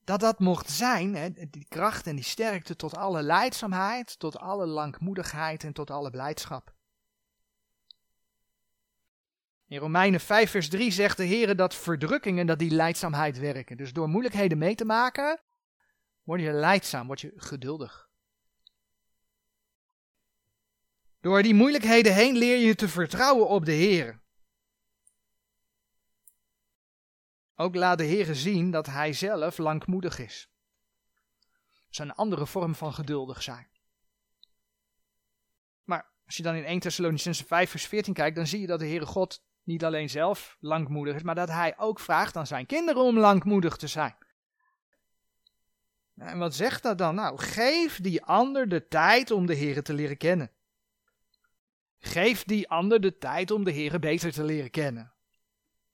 [0.05, 4.67] Dat dat mocht zijn, hè, die kracht en die sterkte tot alle leidzaamheid, tot alle
[4.67, 6.75] langmoedigheid en tot alle blijdschap.
[9.67, 13.77] In Romeinen 5 vers 3 zegt de Heer dat verdrukkingen dat die leidzaamheid werken.
[13.77, 15.41] Dus door moeilijkheden mee te maken,
[16.23, 18.09] word je leidzaam, word je geduldig.
[21.21, 24.23] Door die moeilijkheden heen leer je te vertrouwen op de Heer.
[27.57, 30.49] Ook laat de Heer zien dat hij zelf langmoedig is.
[31.71, 33.69] Dat is een andere vorm van geduldig zijn.
[35.85, 38.79] Maar als je dan in 1 Thessalonicense 5 vers 14 kijkt, dan zie je dat
[38.79, 42.67] de Heere God niet alleen zelf langmoedig is, maar dat hij ook vraagt aan zijn
[42.67, 44.17] kinderen om langmoedig te zijn.
[46.17, 47.15] En wat zegt dat dan?
[47.15, 50.51] Nou, geef die ander de tijd om de Heer te leren kennen.
[51.99, 55.14] Geef die ander de tijd om de Heer beter te leren kennen.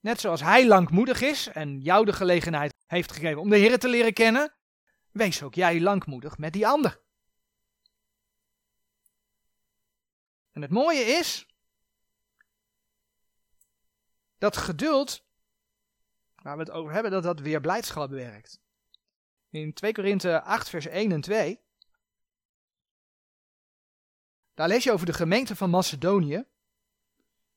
[0.01, 3.89] Net zoals hij langmoedig is en jou de gelegenheid heeft gegeven om de Heer te
[3.89, 4.55] leren kennen,
[5.11, 7.01] wees ook jij langmoedig met die ander.
[10.53, 11.47] En het mooie is
[14.39, 15.25] dat geduld,
[16.35, 18.61] waar we het over hebben, dat dat weer blijdschap werkt.
[19.51, 21.61] In 2 Korinthe 8, vers 1 en 2,
[24.55, 26.45] daar lees je over de gemeente van Macedonië,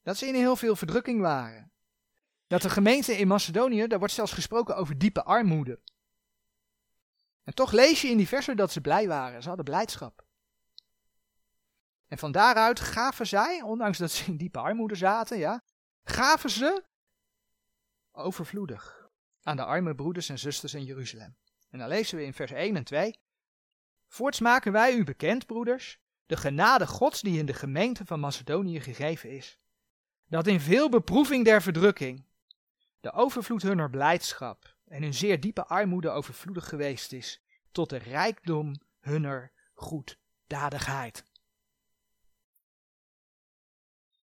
[0.01, 1.72] dat ze in heel veel verdrukking waren.
[2.53, 5.79] Dat de gemeente in Macedonië, daar wordt zelfs gesproken over diepe armoede.
[7.43, 10.25] En toch lees je in die versen dat ze blij waren, ze hadden blijdschap.
[12.07, 15.63] En van daaruit gaven zij, ondanks dat ze in diepe armoede zaten, ja,
[16.03, 16.83] gaven ze
[18.11, 19.09] overvloedig
[19.41, 21.35] aan de arme broeders en zusters in Jeruzalem.
[21.69, 23.19] En dan lezen we in vers 1 en 2.
[24.07, 28.79] Voorts maken wij u bekend, broeders, de genade Gods die in de gemeente van Macedonië
[28.79, 29.59] gegeven is.
[30.27, 32.25] Dat in veel beproeving der verdrukking,
[33.03, 37.41] de overvloed hunner blijdschap en hun zeer diepe armoede overvloedig geweest is,
[37.71, 41.25] tot de rijkdom hunner goeddadigheid.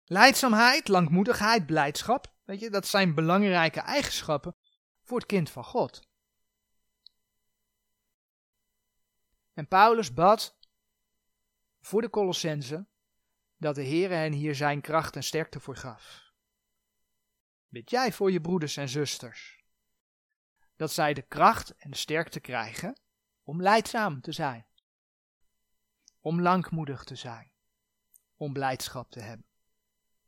[0.06, 4.56] Leidzaamheid, langmoedigheid, blijdschap, weet je, dat zijn belangrijke eigenschappen
[5.04, 6.08] voor het kind van God.
[9.54, 10.58] En Paulus bad
[11.82, 12.88] voor de Colossense
[13.58, 16.29] dat de Heer hen hier zijn kracht en sterkte voor gaf.
[17.70, 19.64] Bid jij voor je broeders en zusters
[20.76, 23.00] dat zij de kracht en de sterkte krijgen
[23.44, 24.66] om leidzaam te zijn,
[26.20, 27.52] om langmoedig te zijn,
[28.36, 29.46] om blijdschap te hebben.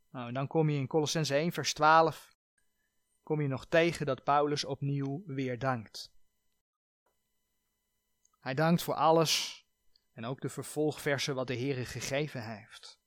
[0.09, 2.35] Nou, en dan kom je in Colossense 1, vers 12,
[3.23, 6.11] kom je nog tegen dat Paulus opnieuw weer dankt.
[8.39, 9.65] Hij dankt voor alles
[10.13, 12.99] en ook de vervolgversen wat de Heer gegeven heeft.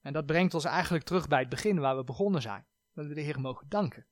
[0.00, 2.66] En dat brengt ons eigenlijk terug bij het begin waar we begonnen zijn.
[2.92, 4.06] Dat we de Heer mogen danken.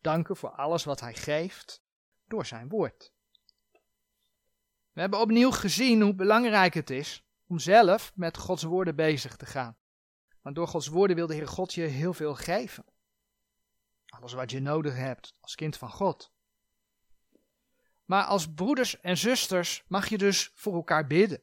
[0.00, 1.82] Danken voor alles wat Hij geeft
[2.24, 3.12] door zijn woord.
[4.92, 9.46] We hebben opnieuw gezien hoe belangrijk het is om zelf met Gods woorden bezig te
[9.46, 9.76] gaan.
[10.42, 12.84] Want door Gods woorden wil de Heer God je heel veel geven.
[14.06, 16.32] Alles wat je nodig hebt als kind van God.
[18.04, 21.42] Maar als broeders en zusters mag je dus voor elkaar bidden.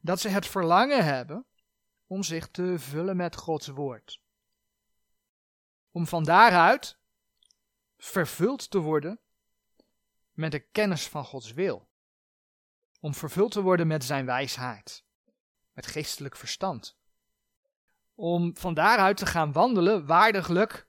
[0.00, 1.46] Dat ze het verlangen hebben
[2.06, 4.22] om zich te vullen met Gods woord.
[5.98, 6.98] Om van daaruit
[7.96, 9.20] vervuld te worden
[10.32, 11.88] met de kennis van Gods wil.
[13.00, 15.04] Om vervuld te worden met zijn wijsheid,
[15.72, 16.96] met geestelijk verstand.
[18.14, 20.86] Om van daaruit te gaan wandelen waardiglijk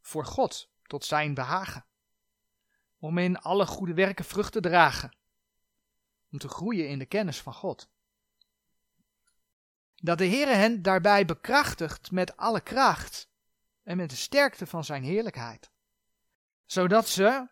[0.00, 1.84] voor God, tot zijn behagen
[2.98, 5.16] om in alle goede werken vrucht te dragen,
[6.30, 7.88] om te groeien in de kennis van God.
[9.96, 13.29] Dat de Heere hen daarbij bekrachtigt met alle kracht
[13.82, 15.70] en met de sterkte van zijn heerlijkheid,
[16.64, 17.48] zodat ze,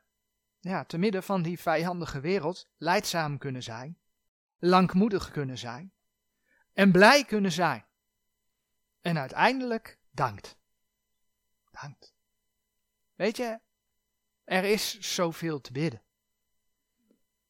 [0.61, 3.99] ja, te midden van die vijandige wereld, leidzaam kunnen zijn,
[4.59, 5.93] langmoedig kunnen zijn
[6.73, 7.87] en blij kunnen zijn.
[9.01, 10.57] En uiteindelijk dankt.
[11.71, 12.15] Dankt.
[13.15, 13.61] Weet je,
[14.45, 16.03] er is zoveel te bidden.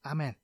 [0.00, 0.38] Amen.